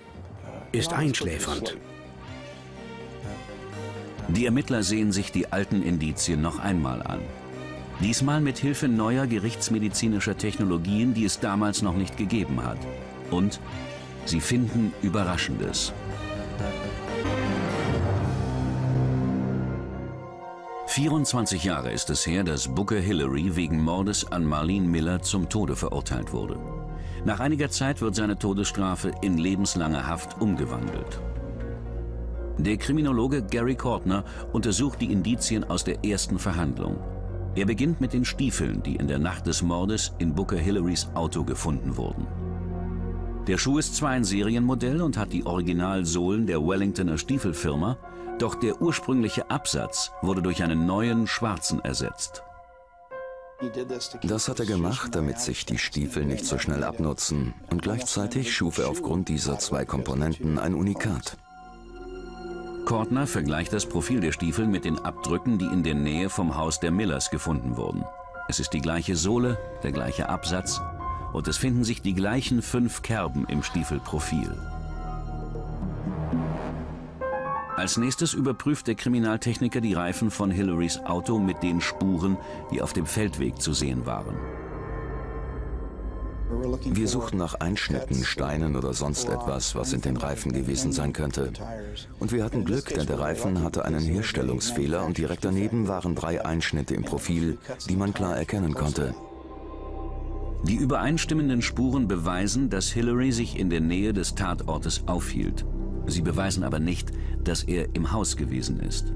ist 0.72 0.92
einschläfernd. 0.92 1.76
Die 4.28 4.44
Ermittler 4.44 4.82
sehen 4.82 5.12
sich 5.12 5.32
die 5.32 5.52
alten 5.52 5.82
Indizien 5.82 6.42
noch 6.42 6.58
einmal 6.58 7.02
an. 7.02 7.20
Diesmal 8.00 8.40
mit 8.40 8.58
Hilfe 8.58 8.86
neuer 8.86 9.26
gerichtsmedizinischer 9.26 10.36
Technologien, 10.36 11.14
die 11.14 11.24
es 11.24 11.40
damals 11.40 11.82
noch 11.82 11.94
nicht 11.94 12.16
gegeben 12.16 12.62
hat. 12.62 12.78
Und 13.30 13.60
sie 14.24 14.40
finden 14.40 14.92
Überraschendes. 15.02 15.92
24 20.86 21.64
Jahre 21.64 21.90
ist 21.90 22.08
es 22.10 22.26
her, 22.26 22.44
dass 22.44 22.68
Booker 22.68 22.98
Hillary 22.98 23.56
wegen 23.56 23.82
Mordes 23.82 24.30
an 24.30 24.44
Marlene 24.44 24.86
Miller 24.86 25.20
zum 25.20 25.48
Tode 25.48 25.76
verurteilt 25.76 26.32
wurde. 26.32 26.58
Nach 27.24 27.40
einiger 27.40 27.68
Zeit 27.68 28.00
wird 28.00 28.14
seine 28.14 28.38
Todesstrafe 28.38 29.12
in 29.22 29.38
lebenslange 29.38 30.06
Haft 30.06 30.40
umgewandelt. 30.40 31.20
Der 32.58 32.76
Kriminologe 32.76 33.42
Gary 33.42 33.74
Kortner 33.76 34.24
untersucht 34.52 35.00
die 35.00 35.12
Indizien 35.12 35.62
aus 35.62 35.84
der 35.84 36.04
ersten 36.04 36.38
Verhandlung. 36.38 36.98
Er 37.58 37.66
beginnt 37.66 38.00
mit 38.00 38.12
den 38.12 38.24
Stiefeln, 38.24 38.84
die 38.84 38.94
in 38.94 39.08
der 39.08 39.18
Nacht 39.18 39.48
des 39.48 39.62
Mordes 39.62 40.12
in 40.20 40.32
Booker 40.32 40.56
Hillarys 40.56 41.08
Auto 41.14 41.42
gefunden 41.42 41.96
wurden. 41.96 42.28
Der 43.48 43.58
Schuh 43.58 43.78
ist 43.78 43.96
zwar 43.96 44.10
ein 44.10 44.22
Serienmodell 44.22 45.02
und 45.02 45.16
hat 45.16 45.32
die 45.32 45.44
Originalsohlen 45.44 46.46
der 46.46 46.60
Wellingtoner 46.60 47.18
Stiefelfirma, 47.18 47.98
doch 48.38 48.54
der 48.54 48.80
ursprüngliche 48.80 49.50
Absatz 49.50 50.12
wurde 50.22 50.40
durch 50.40 50.62
einen 50.62 50.86
neuen 50.86 51.26
schwarzen 51.26 51.80
ersetzt. 51.84 52.44
Das 54.22 54.48
hat 54.48 54.60
er 54.60 54.66
gemacht, 54.66 55.16
damit 55.16 55.40
sich 55.40 55.66
die 55.66 55.78
Stiefel 55.78 56.26
nicht 56.26 56.46
so 56.46 56.58
schnell 56.58 56.84
abnutzen. 56.84 57.54
Und 57.70 57.82
gleichzeitig 57.82 58.54
schuf 58.54 58.78
er 58.78 58.88
aufgrund 58.88 59.28
dieser 59.28 59.58
zwei 59.58 59.84
Komponenten 59.84 60.60
ein 60.60 60.76
Unikat. 60.76 61.36
Kortner 62.88 63.26
vergleicht 63.26 63.74
das 63.74 63.84
Profil 63.84 64.20
der 64.20 64.32
Stiefel 64.32 64.66
mit 64.66 64.86
den 64.86 64.98
Abdrücken, 64.98 65.58
die 65.58 65.66
in 65.66 65.82
der 65.82 65.94
Nähe 65.94 66.30
vom 66.30 66.56
Haus 66.56 66.80
der 66.80 66.90
Millers 66.90 67.28
gefunden 67.28 67.76
wurden. 67.76 68.02
Es 68.48 68.60
ist 68.60 68.72
die 68.72 68.80
gleiche 68.80 69.14
Sohle, 69.14 69.58
der 69.82 69.92
gleiche 69.92 70.30
Absatz 70.30 70.80
und 71.34 71.46
es 71.48 71.58
finden 71.58 71.84
sich 71.84 72.00
die 72.00 72.14
gleichen 72.14 72.62
fünf 72.62 73.02
Kerben 73.02 73.44
im 73.46 73.62
Stiefelprofil. 73.62 74.56
Als 77.76 77.98
nächstes 77.98 78.32
überprüft 78.32 78.86
der 78.86 78.94
Kriminaltechniker 78.94 79.82
die 79.82 79.92
Reifen 79.92 80.30
von 80.30 80.50
Hillarys 80.50 80.98
Auto 81.04 81.38
mit 81.38 81.62
den 81.62 81.82
Spuren, 81.82 82.38
die 82.70 82.80
auf 82.80 82.94
dem 82.94 83.04
Feldweg 83.04 83.60
zu 83.60 83.74
sehen 83.74 84.06
waren. 84.06 84.34
Wir 86.84 87.08
suchten 87.08 87.36
nach 87.36 87.54
Einschnitten, 87.54 88.24
Steinen 88.24 88.76
oder 88.76 88.92
sonst 88.92 89.28
etwas, 89.28 89.74
was 89.74 89.92
in 89.92 90.00
den 90.00 90.16
Reifen 90.16 90.52
gewesen 90.52 90.92
sein 90.92 91.12
könnte. 91.12 91.52
Und 92.18 92.32
wir 92.32 92.44
hatten 92.44 92.64
Glück, 92.64 92.86
denn 92.94 93.06
der 93.06 93.20
Reifen 93.20 93.62
hatte 93.62 93.84
einen 93.84 94.02
Herstellungsfehler 94.02 95.04
und 95.04 95.18
direkt 95.18 95.44
daneben 95.44 95.88
waren 95.88 96.14
drei 96.14 96.44
Einschnitte 96.44 96.94
im 96.94 97.04
Profil, 97.04 97.58
die 97.88 97.96
man 97.96 98.12
klar 98.12 98.36
erkennen 98.36 98.74
konnte. 98.74 99.14
Die 100.64 100.74
übereinstimmenden 100.74 101.62
Spuren 101.62 102.08
beweisen, 102.08 102.68
dass 102.68 102.88
Hillary 102.88 103.30
sich 103.30 103.58
in 103.58 103.70
der 103.70 103.80
Nähe 103.80 104.12
des 104.12 104.34
Tatortes 104.34 105.04
aufhielt. 105.06 105.64
Sie 106.06 106.22
beweisen 106.22 106.64
aber 106.64 106.80
nicht, 106.80 107.12
dass 107.44 107.62
er 107.62 107.94
im 107.94 108.10
Haus 108.12 108.36
gewesen 108.36 108.80
ist. 108.80 109.12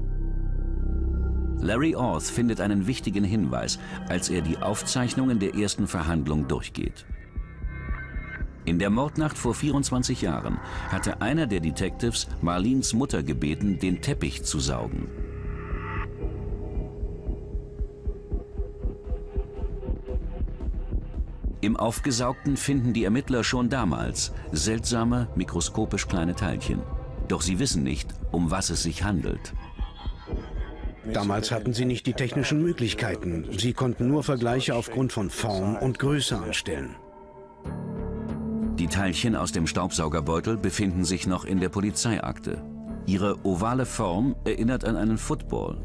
Larry 1.59 1.95
Orth 1.95 2.23
findet 2.23 2.61
einen 2.61 2.87
wichtigen 2.87 3.23
Hinweis, 3.23 3.79
als 4.09 4.29
er 4.29 4.41
die 4.41 4.57
Aufzeichnungen 4.57 5.39
der 5.39 5.55
ersten 5.55 5.87
Verhandlung 5.87 6.47
durchgeht. 6.47 7.05
In 8.65 8.79
der 8.79 8.89
Mordnacht 8.89 9.37
vor 9.37 9.53
24 9.53 10.21
Jahren 10.21 10.57
hatte 10.89 11.21
einer 11.21 11.47
der 11.47 11.59
Detectives 11.59 12.27
Marlins 12.41 12.93
Mutter 12.93 13.21
gebeten, 13.21 13.77
den 13.77 14.01
Teppich 14.01 14.43
zu 14.43 14.59
saugen. 14.59 15.09
Im 21.59 21.77
Aufgesaugten 21.77 22.57
finden 22.57 22.93
die 22.93 23.03
Ermittler 23.03 23.43
schon 23.43 23.69
damals 23.69 24.33
seltsame, 24.51 25.27
mikroskopisch 25.35 26.07
kleine 26.07 26.35
Teilchen. 26.35 26.81
Doch 27.27 27.41
sie 27.41 27.59
wissen 27.59 27.83
nicht, 27.83 28.13
um 28.31 28.51
was 28.51 28.69
es 28.69 28.83
sich 28.83 29.03
handelt. 29.03 29.53
Damals 31.11 31.51
hatten 31.51 31.73
sie 31.73 31.85
nicht 31.85 32.05
die 32.05 32.13
technischen 32.13 32.61
Möglichkeiten. 32.61 33.47
Sie 33.57 33.73
konnten 33.73 34.07
nur 34.07 34.23
Vergleiche 34.23 34.75
aufgrund 34.75 35.11
von 35.11 35.29
Form 35.29 35.75
und 35.75 35.99
Größe 35.99 36.37
anstellen. 36.37 36.95
Die 38.83 38.89
Teilchen 38.89 39.37
aus 39.37 39.53
dem 39.53 39.65
Staubsaugerbeutel 39.65 40.57
befinden 40.57 41.05
sich 41.05 41.25
noch 41.25 41.45
in 41.45 41.61
der 41.61 41.69
Polizeiakte. 41.69 42.61
Ihre 43.05 43.45
ovale 43.45 43.85
Form 43.85 44.35
erinnert 44.43 44.83
an 44.83 44.97
einen 44.97 45.17
Football. 45.17 45.77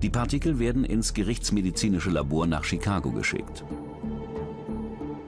Die 0.00 0.08
Partikel 0.08 0.58
werden 0.58 0.82
ins 0.82 1.12
gerichtsmedizinische 1.12 2.08
Labor 2.08 2.46
nach 2.46 2.64
Chicago 2.64 3.10
geschickt. 3.10 3.66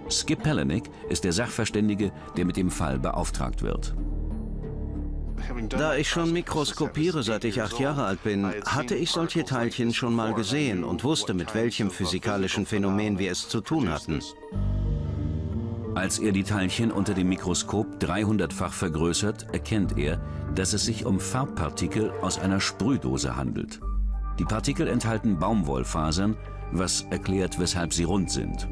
Skip 0.08 0.42
Pelenik 0.42 0.84
ist 1.10 1.24
der 1.24 1.34
Sachverständige, 1.34 2.10
der 2.38 2.46
mit 2.46 2.56
dem 2.56 2.70
Fall 2.70 2.98
beauftragt 2.98 3.60
wird. 3.60 3.94
Da 5.68 5.96
ich 5.96 6.08
schon 6.08 6.32
mikroskopiere, 6.32 7.22
seit 7.22 7.44
ich 7.44 7.60
acht 7.60 7.78
Jahre 7.78 8.06
alt 8.06 8.22
bin, 8.22 8.50
hatte 8.64 8.94
ich 8.94 9.10
solche 9.10 9.44
Teilchen 9.44 9.92
schon 9.92 10.16
mal 10.16 10.32
gesehen 10.32 10.84
und 10.84 11.04
wusste, 11.04 11.34
mit 11.34 11.54
welchem 11.54 11.90
physikalischen 11.90 12.64
Phänomen 12.64 13.18
wir 13.18 13.30
es 13.30 13.46
zu 13.46 13.60
tun 13.60 13.90
hatten. 13.90 14.22
Als 16.00 16.18
er 16.18 16.32
die 16.32 16.44
Teilchen 16.44 16.90
unter 16.90 17.12
dem 17.12 17.28
Mikroskop 17.28 17.98
300-fach 18.02 18.72
vergrößert, 18.72 19.48
erkennt 19.52 19.98
er, 19.98 20.18
dass 20.54 20.72
es 20.72 20.86
sich 20.86 21.04
um 21.04 21.20
Farbpartikel 21.20 22.10
aus 22.22 22.38
einer 22.38 22.58
Sprühdose 22.58 23.36
handelt. 23.36 23.80
Die 24.38 24.46
Partikel 24.46 24.88
enthalten 24.88 25.38
Baumwollfasern, 25.38 26.38
was 26.72 27.02
erklärt, 27.10 27.60
weshalb 27.60 27.92
sie 27.92 28.04
rund 28.04 28.30
sind. 28.30 28.66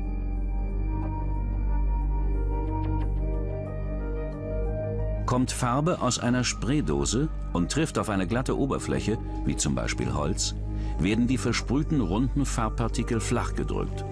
Kommt 5.26 5.52
Farbe 5.52 6.00
aus 6.00 6.18
einer 6.18 6.44
Spraydose 6.44 7.28
und 7.52 7.70
trifft 7.70 7.98
auf 7.98 8.08
eine 8.08 8.26
glatte 8.26 8.56
Oberfläche, 8.56 9.18
wie 9.44 9.54
zum 9.54 9.74
Beispiel 9.74 10.14
Holz, 10.14 10.54
werden 10.98 11.26
die 11.26 11.36
versprühten 11.36 12.00
runden 12.00 12.46
Farbpartikel 12.46 13.20
flach 13.20 13.54
gedrückt. 13.54 14.06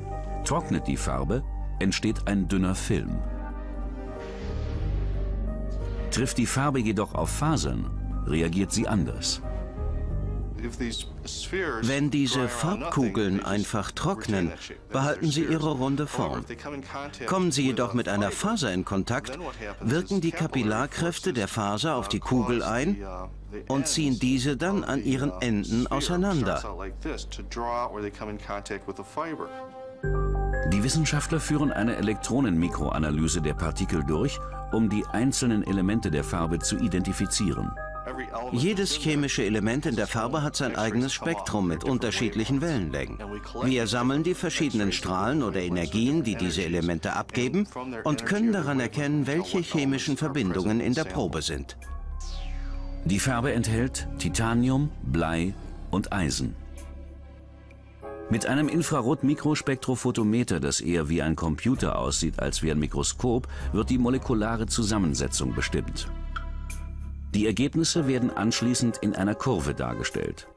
Trocknet 0.45 0.87
die 0.87 0.99
Farbe, 0.99 1.43
entsteht 1.79 2.27
ein 2.27 2.49
dünner 2.49 2.75
Film. 2.75 3.19
Trifft 6.11 6.39
die 6.39 6.47
Farbe 6.47 6.81
jedoch 6.81 7.15
auf 7.15 7.31
Fasern, 7.31 7.91
reagiert 8.27 8.73
sie 8.73 8.89
anders. 8.89 9.43
Wenn 11.83 12.11
diese 12.11 12.49
Farbkugeln 12.49 13.45
einfach 13.45 13.91
trocknen, 13.93 14.53
behalten 14.91 15.31
sie 15.31 15.45
ihre 15.45 15.71
runde 15.71 16.07
Form. 16.07 16.45
Kommen 17.27 17.53
sie 17.53 17.67
jedoch 17.67 17.95
mit 17.95 18.09
einer 18.09 18.31
Faser 18.31 18.73
in 18.73 18.85
Kontakt, 18.85 19.39
wirken 19.81 20.21
die 20.21 20.31
Kapillarkräfte 20.31 21.33
der 21.33 21.49
Faser 21.49 21.97
auf 21.97 22.09
die 22.09 22.21
Kugel 22.21 22.63
ein 22.63 22.97
und 23.69 23.87
ziehen 23.87 24.19
diese 24.19 24.57
dann 24.57 24.83
an 24.85 25.05
ihren 25.05 25.33
Enden 25.41 25.87
auseinander. 25.87 26.63
Die 30.73 30.83
Wissenschaftler 30.83 31.39
führen 31.39 31.71
eine 31.71 31.97
Elektronenmikroanalyse 31.97 33.41
der 33.41 33.55
Partikel 33.55 34.03
durch, 34.03 34.39
um 34.73 34.89
die 34.89 35.05
einzelnen 35.07 35.65
Elemente 35.65 36.11
der 36.11 36.25
Farbe 36.25 36.59
zu 36.59 36.77
identifizieren. 36.77 37.71
Jedes 38.53 38.95
chemische 38.97 39.45
Element 39.45 39.87
in 39.87 39.97
der 39.97 40.07
Farbe 40.07 40.43
hat 40.43 40.57
sein 40.57 40.77
eigenes 40.77 41.13
Spektrum 41.13 41.69
mit 41.69 41.85
unterschiedlichen 41.85 42.61
Wellenlängen. 42.61 43.19
Wir 43.63 43.87
sammeln 43.87 44.23
die 44.23 44.35
verschiedenen 44.35 44.93
Strahlen 44.93 45.43
oder 45.43 45.61
Energien, 45.61 46.23
die 46.23 46.37
diese 46.37 46.65
Elemente 46.65 47.13
abgeben 47.15 47.69
und 48.05 48.27
können 48.27 48.53
daran 48.53 48.81
erkennen, 48.81 49.27
welche 49.27 49.59
chemischen 49.59 50.17
Verbindungen 50.17 50.81
in 50.81 50.95
der 50.95 51.05
Probe 51.05 51.43
sind. 51.43 51.77
Die 53.05 53.21
Farbe 53.21 53.53
enthält 53.53 54.09
Titanium, 54.19 54.91
Blei 55.03 55.55
und 55.91 56.13
Eisen. 56.13 56.57
Mit 58.29 58.45
einem 58.47 58.69
Infrarot-Mikrospektrophotometer, 58.69 60.59
das 60.59 60.81
eher 60.81 61.09
wie 61.09 61.23
ein 61.23 61.37
Computer 61.37 61.97
aussieht 61.97 62.41
als 62.41 62.61
wie 62.61 62.73
ein 62.73 62.81
Mikroskop, 62.81 63.47
wird 63.73 63.89
die 63.89 63.99
molekulare 63.99 64.67
Zusammensetzung 64.67 65.55
bestimmt. 65.55 66.09
Die 67.35 67.47
Ergebnisse 67.47 68.09
werden 68.09 68.37
anschließend 68.37 68.97
in 68.97 69.15
einer 69.15 69.37
Kurve 69.37 69.75
dargestellt. 69.75 70.49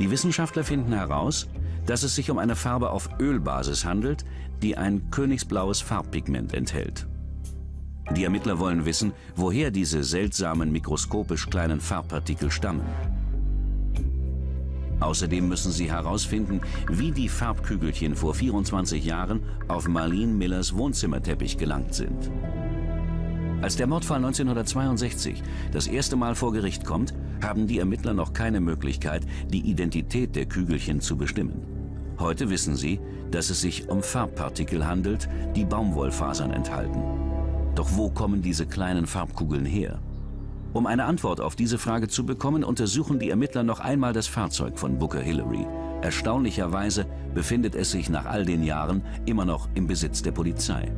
Die 0.00 0.10
Wissenschaftler 0.10 0.64
finden 0.64 0.92
heraus, 0.92 1.46
dass 1.86 2.02
es 2.02 2.16
sich 2.16 2.28
um 2.28 2.38
eine 2.38 2.56
Farbe 2.56 2.90
auf 2.90 3.08
Ölbasis 3.20 3.84
handelt, 3.84 4.24
die 4.60 4.76
ein 4.76 5.10
königsblaues 5.12 5.80
Farbpigment 5.80 6.54
enthält. 6.54 7.06
Die 8.16 8.24
Ermittler 8.24 8.58
wollen 8.58 8.84
wissen, 8.84 9.12
woher 9.36 9.70
diese 9.70 10.02
seltsamen 10.02 10.72
mikroskopisch 10.72 11.48
kleinen 11.48 11.80
Farbpartikel 11.80 12.50
stammen. 12.50 12.82
Außerdem 15.02 15.48
müssen 15.48 15.72
sie 15.72 15.90
herausfinden, 15.90 16.60
wie 16.88 17.10
die 17.10 17.28
Farbkügelchen 17.28 18.14
vor 18.14 18.34
24 18.34 19.04
Jahren 19.04 19.42
auf 19.66 19.88
Marlene 19.88 20.32
Millers 20.32 20.76
Wohnzimmerteppich 20.76 21.58
gelangt 21.58 21.92
sind. 21.92 22.30
Als 23.62 23.76
der 23.76 23.88
Mordfall 23.88 24.18
1962 24.18 25.42
das 25.72 25.88
erste 25.88 26.14
Mal 26.14 26.36
vor 26.36 26.52
Gericht 26.52 26.84
kommt, 26.84 27.14
haben 27.42 27.66
die 27.66 27.80
Ermittler 27.80 28.14
noch 28.14 28.32
keine 28.32 28.60
Möglichkeit, 28.60 29.26
die 29.48 29.68
Identität 29.68 30.36
der 30.36 30.46
Kügelchen 30.46 31.00
zu 31.00 31.16
bestimmen. 31.16 31.62
Heute 32.18 32.48
wissen 32.50 32.76
sie, 32.76 33.00
dass 33.32 33.50
es 33.50 33.60
sich 33.60 33.88
um 33.88 34.02
Farbpartikel 34.02 34.86
handelt, 34.86 35.28
die 35.56 35.64
Baumwollfasern 35.64 36.52
enthalten. 36.52 37.02
Doch 37.74 37.96
wo 37.96 38.08
kommen 38.08 38.42
diese 38.42 38.66
kleinen 38.66 39.06
Farbkugeln 39.06 39.64
her? 39.64 39.98
Um 40.72 40.86
eine 40.86 41.04
Antwort 41.04 41.40
auf 41.40 41.54
diese 41.54 41.76
Frage 41.78 42.08
zu 42.08 42.24
bekommen, 42.24 42.64
untersuchen 42.64 43.18
die 43.18 43.28
Ermittler 43.28 43.62
noch 43.62 43.80
einmal 43.80 44.14
das 44.14 44.26
Fahrzeug 44.26 44.78
von 44.78 44.98
Booker 44.98 45.20
Hillary. 45.20 45.66
Erstaunlicherweise 46.00 47.06
befindet 47.34 47.74
es 47.74 47.90
sich 47.90 48.08
nach 48.08 48.24
all 48.24 48.46
den 48.46 48.62
Jahren 48.62 49.02
immer 49.26 49.44
noch 49.44 49.68
im 49.74 49.86
Besitz 49.86 50.22
der 50.22 50.32
Polizei. 50.32 50.90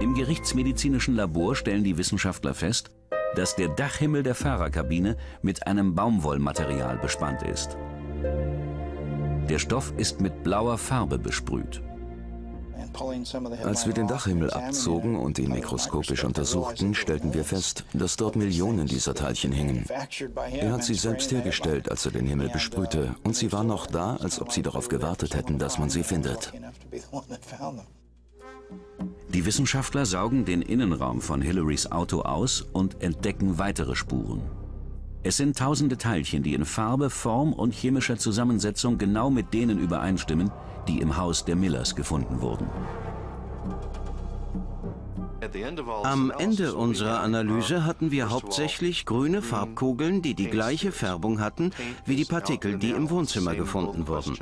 Im 0.00 0.14
gerichtsmedizinischen 0.14 1.16
Labor 1.16 1.56
stellen 1.56 1.84
die 1.84 1.96
Wissenschaftler 1.96 2.54
fest, 2.54 2.90
dass 3.34 3.56
der 3.56 3.68
Dachhimmel 3.68 4.22
der 4.22 4.34
Fahrerkabine 4.34 5.16
mit 5.40 5.66
einem 5.66 5.94
Baumwollmaterial 5.94 6.98
bespannt 6.98 7.42
ist. 7.42 7.76
Der 9.48 9.58
Stoff 9.58 9.92
ist 9.96 10.20
mit 10.20 10.42
blauer 10.42 10.78
Farbe 10.78 11.18
besprüht. 11.18 11.82
Als 13.64 13.86
wir 13.86 13.92
den 13.92 14.08
Dachhimmel 14.08 14.50
abzogen 14.50 15.16
und 15.16 15.38
ihn 15.38 15.52
mikroskopisch 15.52 16.24
untersuchten, 16.24 16.94
stellten 16.94 17.34
wir 17.34 17.44
fest, 17.44 17.84
dass 17.92 18.16
dort 18.16 18.36
Millionen 18.36 18.86
dieser 18.86 19.14
Teilchen 19.14 19.52
hingen. 19.52 19.84
Er 20.52 20.72
hat 20.72 20.84
sie 20.84 20.94
selbst 20.94 21.30
hergestellt, 21.32 21.90
als 21.90 22.06
er 22.06 22.12
den 22.12 22.26
Himmel 22.26 22.48
besprühte, 22.48 23.14
und 23.24 23.36
sie 23.36 23.52
waren 23.52 23.66
noch 23.66 23.86
da, 23.86 24.16
als 24.16 24.40
ob 24.40 24.52
sie 24.52 24.62
darauf 24.62 24.88
gewartet 24.88 25.34
hätten, 25.34 25.58
dass 25.58 25.78
man 25.78 25.90
sie 25.90 26.02
findet. 26.02 26.52
Die 29.32 29.46
Wissenschaftler 29.46 30.06
saugen 30.06 30.44
den 30.44 30.62
Innenraum 30.62 31.20
von 31.20 31.40
Hillarys 31.40 31.90
Auto 31.90 32.22
aus 32.22 32.62
und 32.72 33.02
entdecken 33.02 33.58
weitere 33.58 33.94
Spuren. 33.94 34.42
Es 35.22 35.36
sind 35.36 35.58
tausende 35.58 35.98
Teilchen, 35.98 36.42
die 36.42 36.54
in 36.54 36.64
Farbe, 36.64 37.10
Form 37.10 37.52
und 37.52 37.74
chemischer 37.74 38.16
Zusammensetzung 38.16 38.96
genau 38.96 39.28
mit 39.28 39.52
denen 39.52 39.78
übereinstimmen, 39.78 40.50
die 40.88 41.00
im 41.00 41.16
Haus 41.16 41.44
der 41.44 41.56
Millers 41.56 41.94
gefunden 41.94 42.40
wurden. 42.40 42.66
Am 46.04 46.30
Ende 46.30 46.74
unserer 46.74 47.20
Analyse 47.20 47.84
hatten 47.84 48.10
wir 48.10 48.30
hauptsächlich 48.30 49.06
grüne 49.06 49.40
Farbkugeln, 49.40 50.20
die 50.22 50.34
die 50.34 50.48
gleiche 50.48 50.92
Färbung 50.92 51.40
hatten 51.40 51.70
wie 52.04 52.16
die 52.16 52.24
Partikel, 52.24 52.78
die 52.78 52.90
im 52.90 53.08
Wohnzimmer 53.10 53.54
gefunden 53.54 54.06
wurden. 54.06 54.36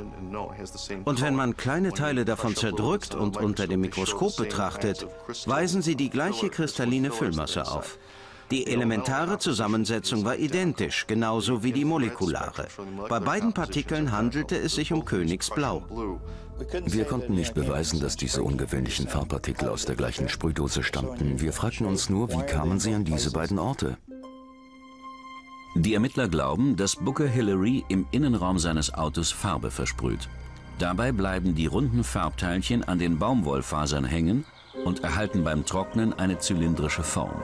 Und 1.04 1.22
wenn 1.22 1.36
man 1.36 1.56
kleine 1.56 1.92
Teile 1.92 2.24
davon 2.24 2.56
zerdrückt 2.56 3.14
und 3.14 3.36
unter 3.36 3.66
dem 3.66 3.80
Mikroskop 3.80 4.36
betrachtet, 4.36 5.06
weisen 5.46 5.82
sie 5.82 5.94
die 5.94 6.10
gleiche 6.10 6.50
kristalline 6.50 7.12
Füllmasse 7.12 7.66
auf. 7.70 7.98
Die 8.50 8.66
elementare 8.66 9.38
Zusammensetzung 9.38 10.24
war 10.24 10.36
identisch, 10.36 11.06
genauso 11.06 11.62
wie 11.62 11.72
die 11.72 11.84
molekulare. 11.84 12.68
Bei 13.08 13.20
beiden 13.20 13.52
Partikeln 13.52 14.10
handelte 14.10 14.56
es 14.56 14.74
sich 14.74 14.92
um 14.92 15.04
Königsblau. 15.04 15.84
Wir 16.86 17.04
konnten 17.04 17.34
nicht 17.34 17.54
beweisen, 17.54 18.00
dass 18.00 18.16
diese 18.16 18.42
ungewöhnlichen 18.42 19.06
Farbpartikel 19.06 19.68
aus 19.68 19.84
der 19.84 19.96
gleichen 19.96 20.28
Sprühdose 20.28 20.82
stammten. 20.82 21.40
Wir 21.40 21.52
fragten 21.52 21.86
uns 21.86 22.08
nur, 22.08 22.30
wie 22.30 22.42
kamen 22.46 22.80
sie 22.80 22.94
an 22.94 23.04
diese 23.04 23.32
beiden 23.32 23.58
Orte? 23.58 23.98
Die 25.74 25.94
Ermittler 25.94 26.28
glauben, 26.28 26.76
dass 26.76 26.96
Booker 26.96 27.28
Hillary 27.28 27.84
im 27.88 28.06
Innenraum 28.10 28.58
seines 28.58 28.92
Autos 28.94 29.30
Farbe 29.30 29.70
versprüht. 29.70 30.28
Dabei 30.78 31.12
bleiben 31.12 31.54
die 31.54 31.66
runden 31.66 32.02
Farbteilchen 32.02 32.82
an 32.82 32.98
den 32.98 33.18
Baumwollfasern 33.18 34.04
hängen 34.04 34.44
und 34.84 35.04
erhalten 35.04 35.44
beim 35.44 35.66
Trocknen 35.66 36.12
eine 36.14 36.38
zylindrische 36.38 37.02
Form. 37.02 37.42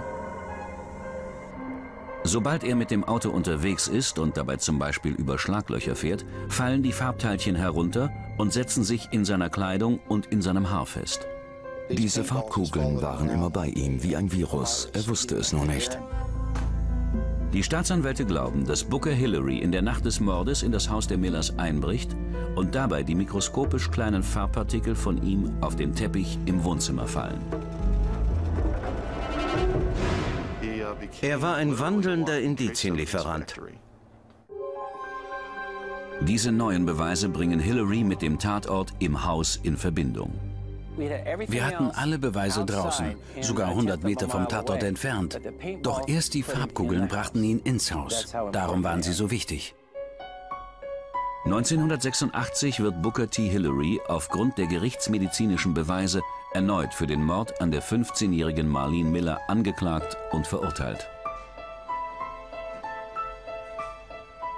Sobald 2.26 2.64
er 2.64 2.74
mit 2.74 2.90
dem 2.90 3.04
Auto 3.04 3.28
unterwegs 3.28 3.86
ist 3.86 4.18
und 4.18 4.38
dabei 4.38 4.56
zum 4.56 4.78
Beispiel 4.78 5.12
über 5.12 5.38
Schlaglöcher 5.38 5.94
fährt, 5.94 6.24
fallen 6.48 6.82
die 6.82 6.92
Farbteilchen 6.92 7.54
herunter 7.54 8.10
und 8.38 8.50
setzen 8.50 8.82
sich 8.82 9.08
in 9.12 9.26
seiner 9.26 9.50
Kleidung 9.50 10.00
und 10.08 10.26
in 10.26 10.40
seinem 10.40 10.70
Haar 10.70 10.86
fest. 10.86 11.26
Diese 11.90 12.24
Farbkugeln 12.24 13.02
waren 13.02 13.28
immer 13.28 13.50
bei 13.50 13.68
ihm 13.68 14.02
wie 14.02 14.16
ein 14.16 14.32
Virus. 14.32 14.88
Er 14.94 15.06
wusste 15.06 15.36
es 15.36 15.52
nur 15.52 15.66
nicht. 15.66 15.98
Die 17.52 17.62
Staatsanwälte 17.62 18.24
glauben, 18.24 18.64
dass 18.64 18.84
Booker 18.84 19.12
Hillary 19.12 19.58
in 19.58 19.70
der 19.70 19.82
Nacht 19.82 20.06
des 20.06 20.18
Mordes 20.18 20.62
in 20.62 20.72
das 20.72 20.88
Haus 20.88 21.06
der 21.06 21.18
Millers 21.18 21.58
einbricht 21.58 22.16
und 22.56 22.74
dabei 22.74 23.02
die 23.02 23.14
mikroskopisch 23.14 23.90
kleinen 23.90 24.22
Farbpartikel 24.22 24.94
von 24.94 25.22
ihm 25.22 25.52
auf 25.60 25.76
den 25.76 25.94
Teppich 25.94 26.38
im 26.46 26.64
Wohnzimmer 26.64 27.06
fallen. 27.06 27.40
Er 31.22 31.42
war 31.42 31.56
ein 31.56 31.78
wandelnder 31.78 32.40
Indizienlieferant. 32.40 33.54
Diese 36.20 36.52
neuen 36.52 36.86
Beweise 36.86 37.28
bringen 37.28 37.58
Hillary 37.58 38.04
mit 38.04 38.22
dem 38.22 38.38
Tatort 38.38 38.92
im 39.00 39.24
Haus 39.24 39.58
in 39.62 39.76
Verbindung. 39.76 40.32
Wir 40.96 41.66
hatten 41.66 41.90
alle 41.90 42.18
Beweise 42.18 42.64
draußen, 42.64 43.16
sogar 43.40 43.68
100 43.68 44.04
Meter 44.04 44.28
vom 44.28 44.48
Tatort 44.48 44.82
entfernt. 44.84 45.40
Doch 45.82 46.08
erst 46.08 46.34
die 46.34 46.42
Farbkugeln 46.42 47.08
brachten 47.08 47.42
ihn 47.42 47.58
ins 47.60 47.92
Haus. 47.92 48.32
Darum 48.52 48.84
waren 48.84 49.02
sie 49.02 49.12
so 49.12 49.30
wichtig. 49.30 49.74
1986 51.44 52.80
wird 52.80 53.02
Booker 53.02 53.28
T. 53.28 53.46
Hillary 53.46 54.00
aufgrund 54.08 54.56
der 54.56 54.66
gerichtsmedizinischen 54.66 55.74
Beweise 55.74 56.22
erneut 56.54 56.94
für 56.94 57.06
den 57.06 57.22
Mord 57.22 57.60
an 57.60 57.70
der 57.70 57.82
15-jährigen 57.82 58.66
Marlene 58.66 59.10
Miller 59.10 59.38
angeklagt 59.46 60.16
und 60.32 60.46
verurteilt. 60.46 61.06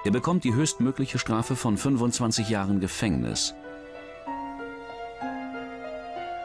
Er 0.04 0.12
bekommt 0.12 0.44
die 0.44 0.54
höchstmögliche 0.54 1.18
Strafe 1.18 1.56
von 1.56 1.76
25 1.76 2.48
Jahren 2.48 2.78
Gefängnis. 2.78 3.56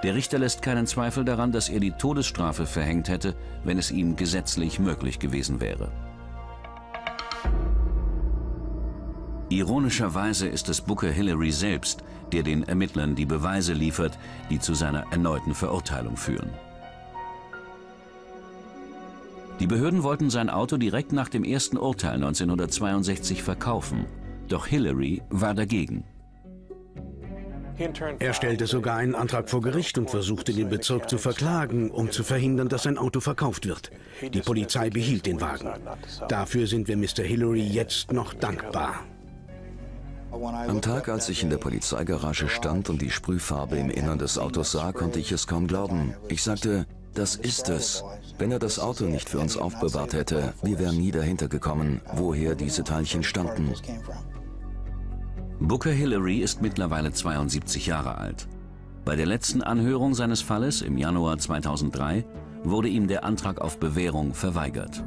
Der 0.01 0.15
Richter 0.15 0.39
lässt 0.39 0.63
keinen 0.63 0.87
Zweifel 0.87 1.23
daran, 1.23 1.51
dass 1.51 1.69
er 1.69 1.79
die 1.79 1.91
Todesstrafe 1.91 2.65
verhängt 2.65 3.09
hätte, 3.09 3.35
wenn 3.63 3.77
es 3.77 3.91
ihm 3.91 4.15
gesetzlich 4.15 4.79
möglich 4.79 5.19
gewesen 5.19 5.61
wäre. 5.61 5.91
Ironischerweise 9.51 10.47
ist 10.47 10.69
es 10.69 10.79
Booker 10.79 11.11
Hillary 11.11 11.51
selbst, 11.51 12.05
der 12.31 12.41
den 12.41 12.63
Ermittlern 12.63 13.15
die 13.15 13.25
Beweise 13.25 13.73
liefert, 13.73 14.17
die 14.49 14.59
zu 14.59 14.73
seiner 14.73 15.03
erneuten 15.11 15.53
Verurteilung 15.53 16.15
führen. 16.15 16.49
Die 19.59 19.67
Behörden 19.67 20.03
wollten 20.03 20.29
sein 20.29 20.49
Auto 20.49 20.77
direkt 20.77 21.11
nach 21.11 21.27
dem 21.27 21.43
ersten 21.43 21.77
Urteil 21.77 22.15
1962 22.15 23.43
verkaufen, 23.43 24.05
doch 24.47 24.67
Hillary 24.67 25.21
war 25.29 25.53
dagegen. 25.53 26.05
Er 28.19 28.33
stellte 28.33 28.67
sogar 28.67 28.97
einen 28.97 29.15
Antrag 29.15 29.49
vor 29.49 29.59
Gericht 29.59 29.97
und 29.97 30.09
versuchte, 30.09 30.53
den 30.53 30.69
Bezirk 30.69 31.09
zu 31.09 31.17
verklagen, 31.17 31.91
um 31.91 32.09
zu 32.09 32.23
verhindern, 32.23 32.69
dass 32.69 32.83
sein 32.83 32.97
Auto 32.97 33.19
verkauft 33.19 33.67
wird. 33.67 33.91
Die 34.33 34.39
Polizei 34.39 34.89
behielt 34.89 35.25
den 35.25 35.41
Wagen. 35.41 35.67
Dafür 36.29 36.67
sind 36.67 36.87
wir 36.87 36.95
Mr. 36.95 37.23
Hillary 37.23 37.63
jetzt 37.63 38.13
noch 38.13 38.33
dankbar. 38.33 39.01
Am 40.31 40.81
Tag, 40.81 41.09
als 41.09 41.27
ich 41.27 41.43
in 41.43 41.49
der 41.49 41.57
Polizeigarage 41.57 42.47
stand 42.47 42.89
und 42.89 43.01
die 43.01 43.11
Sprühfarbe 43.11 43.77
im 43.77 43.89
Innern 43.89 44.17
des 44.17 44.37
Autos 44.37 44.71
sah, 44.71 44.93
konnte 44.93 45.19
ich 45.19 45.31
es 45.31 45.45
kaum 45.45 45.67
glauben. 45.67 46.13
Ich 46.29 46.41
sagte, 46.41 46.85
das 47.13 47.35
ist 47.35 47.67
es. 47.69 48.03
Wenn 48.37 48.51
er 48.51 48.59
das 48.59 48.79
Auto 48.79 49.05
nicht 49.05 49.29
für 49.29 49.39
uns 49.39 49.57
aufbewahrt 49.57 50.13
hätte, 50.13 50.53
wir 50.63 50.79
wären 50.79 50.97
nie 50.97 51.11
dahinter 51.11 51.49
gekommen, 51.49 51.99
woher 52.13 52.55
diese 52.55 52.83
Teilchen 52.83 53.23
stammten. 53.23 53.73
Booker 55.59 55.91
Hillary 55.91 56.37
ist 56.39 56.61
mittlerweile 56.61 57.11
72 57.11 57.85
Jahre 57.85 58.17
alt. 58.17 58.47
Bei 59.03 59.15
der 59.15 59.25
letzten 59.25 59.61
Anhörung 59.61 60.13
seines 60.13 60.41
Falles 60.41 60.81
im 60.81 60.97
Januar 60.97 61.37
2003 61.37 62.23
wurde 62.63 62.87
ihm 62.87 63.07
der 63.07 63.25
Antrag 63.25 63.59
auf 63.59 63.79
Bewährung 63.79 64.33
verweigert. 64.33 65.03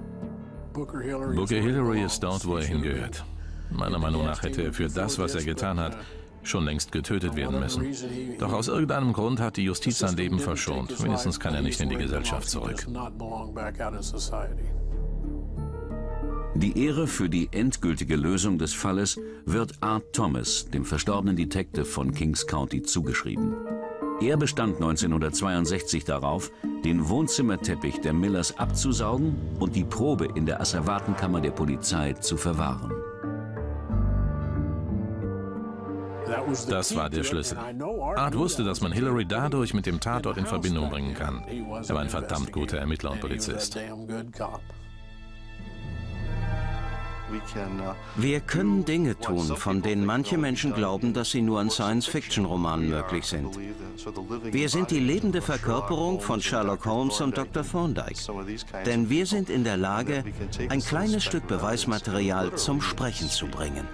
Booker 0.74 1.00
Hillary 1.00 2.02
ist 2.02 2.22
dort, 2.22 2.46
wo 2.46 2.56
er 2.56 2.64
hingehört. 2.64 3.24
Meiner 3.74 3.98
Meinung 3.98 4.24
nach 4.24 4.42
hätte 4.42 4.62
er 4.62 4.72
für 4.72 4.88
das, 4.88 5.18
was 5.18 5.34
er 5.34 5.44
getan 5.44 5.78
hat, 5.78 5.96
schon 6.42 6.64
längst 6.64 6.92
getötet 6.92 7.36
werden 7.36 7.58
müssen. 7.58 7.86
Doch 8.38 8.52
aus 8.52 8.68
irgendeinem 8.68 9.12
Grund 9.12 9.40
hat 9.40 9.56
die 9.56 9.64
Justiz 9.64 9.98
sein 9.98 10.16
Leben 10.16 10.38
verschont. 10.38 11.02
Wenigstens 11.02 11.40
kann 11.40 11.54
er 11.54 11.62
nicht 11.62 11.80
in 11.80 11.88
die 11.88 11.96
Gesellschaft 11.96 12.48
zurück. 12.48 12.86
Die 16.56 16.84
Ehre 16.86 17.08
für 17.08 17.28
die 17.28 17.48
endgültige 17.50 18.14
Lösung 18.14 18.58
des 18.58 18.72
Falles 18.72 19.18
wird 19.44 19.72
Art 19.80 20.12
Thomas, 20.12 20.66
dem 20.66 20.84
verstorbenen 20.84 21.34
Detective 21.34 21.84
von 21.84 22.14
Kings 22.14 22.46
County, 22.46 22.82
zugeschrieben. 22.82 23.54
Er 24.20 24.36
bestand 24.36 24.76
1962 24.76 26.04
darauf, 26.04 26.52
den 26.84 27.08
Wohnzimmerteppich 27.08 28.00
der 28.00 28.12
Millers 28.12 28.56
abzusaugen 28.56 29.34
und 29.58 29.74
die 29.74 29.82
Probe 29.82 30.28
in 30.36 30.46
der 30.46 30.60
Asservatenkammer 30.60 31.40
der 31.40 31.50
Polizei 31.50 32.12
zu 32.12 32.36
verwahren. 32.36 32.92
Das 36.68 36.96
war 36.96 37.10
der 37.10 37.24
Schlüssel. 37.24 37.58
Art 37.58 38.36
wusste, 38.36 38.64
dass 38.64 38.80
man 38.80 38.92
Hillary 38.92 39.26
dadurch 39.26 39.74
mit 39.74 39.86
dem 39.86 40.00
Tatort 40.00 40.36
in 40.36 40.46
Verbindung 40.46 40.90
bringen 40.90 41.14
kann. 41.14 41.44
Er 41.88 41.94
war 41.94 42.02
ein 42.02 42.10
verdammt 42.10 42.52
guter 42.52 42.78
Ermittler 42.78 43.12
und 43.12 43.20
Polizist. 43.20 43.78
Wir 48.16 48.40
können 48.40 48.84
Dinge 48.84 49.18
tun, 49.18 49.56
von 49.56 49.82
denen 49.82 50.04
manche 50.04 50.38
Menschen 50.38 50.74
glauben, 50.74 51.14
dass 51.14 51.30
sie 51.30 51.42
nur 51.42 51.60
in 51.60 51.70
Science-Fiction-Romanen 51.70 52.88
möglich 52.88 53.24
sind. 53.24 53.58
Wir 54.44 54.68
sind 54.68 54.90
die 54.90 55.00
lebende 55.00 55.40
Verkörperung 55.40 56.20
von 56.20 56.40
Sherlock 56.40 56.84
Holmes 56.84 57.20
und 57.20 57.36
Dr. 57.36 57.64
Thorndyke. 57.64 58.20
Denn 58.86 59.08
wir 59.08 59.26
sind 59.26 59.50
in 59.50 59.64
der 59.64 59.76
Lage, 59.76 60.24
ein 60.68 60.80
kleines 60.80 61.24
Stück 61.24 61.46
Beweismaterial 61.48 62.54
zum 62.56 62.80
Sprechen 62.80 63.28
zu 63.28 63.46
bringen. 63.46 63.88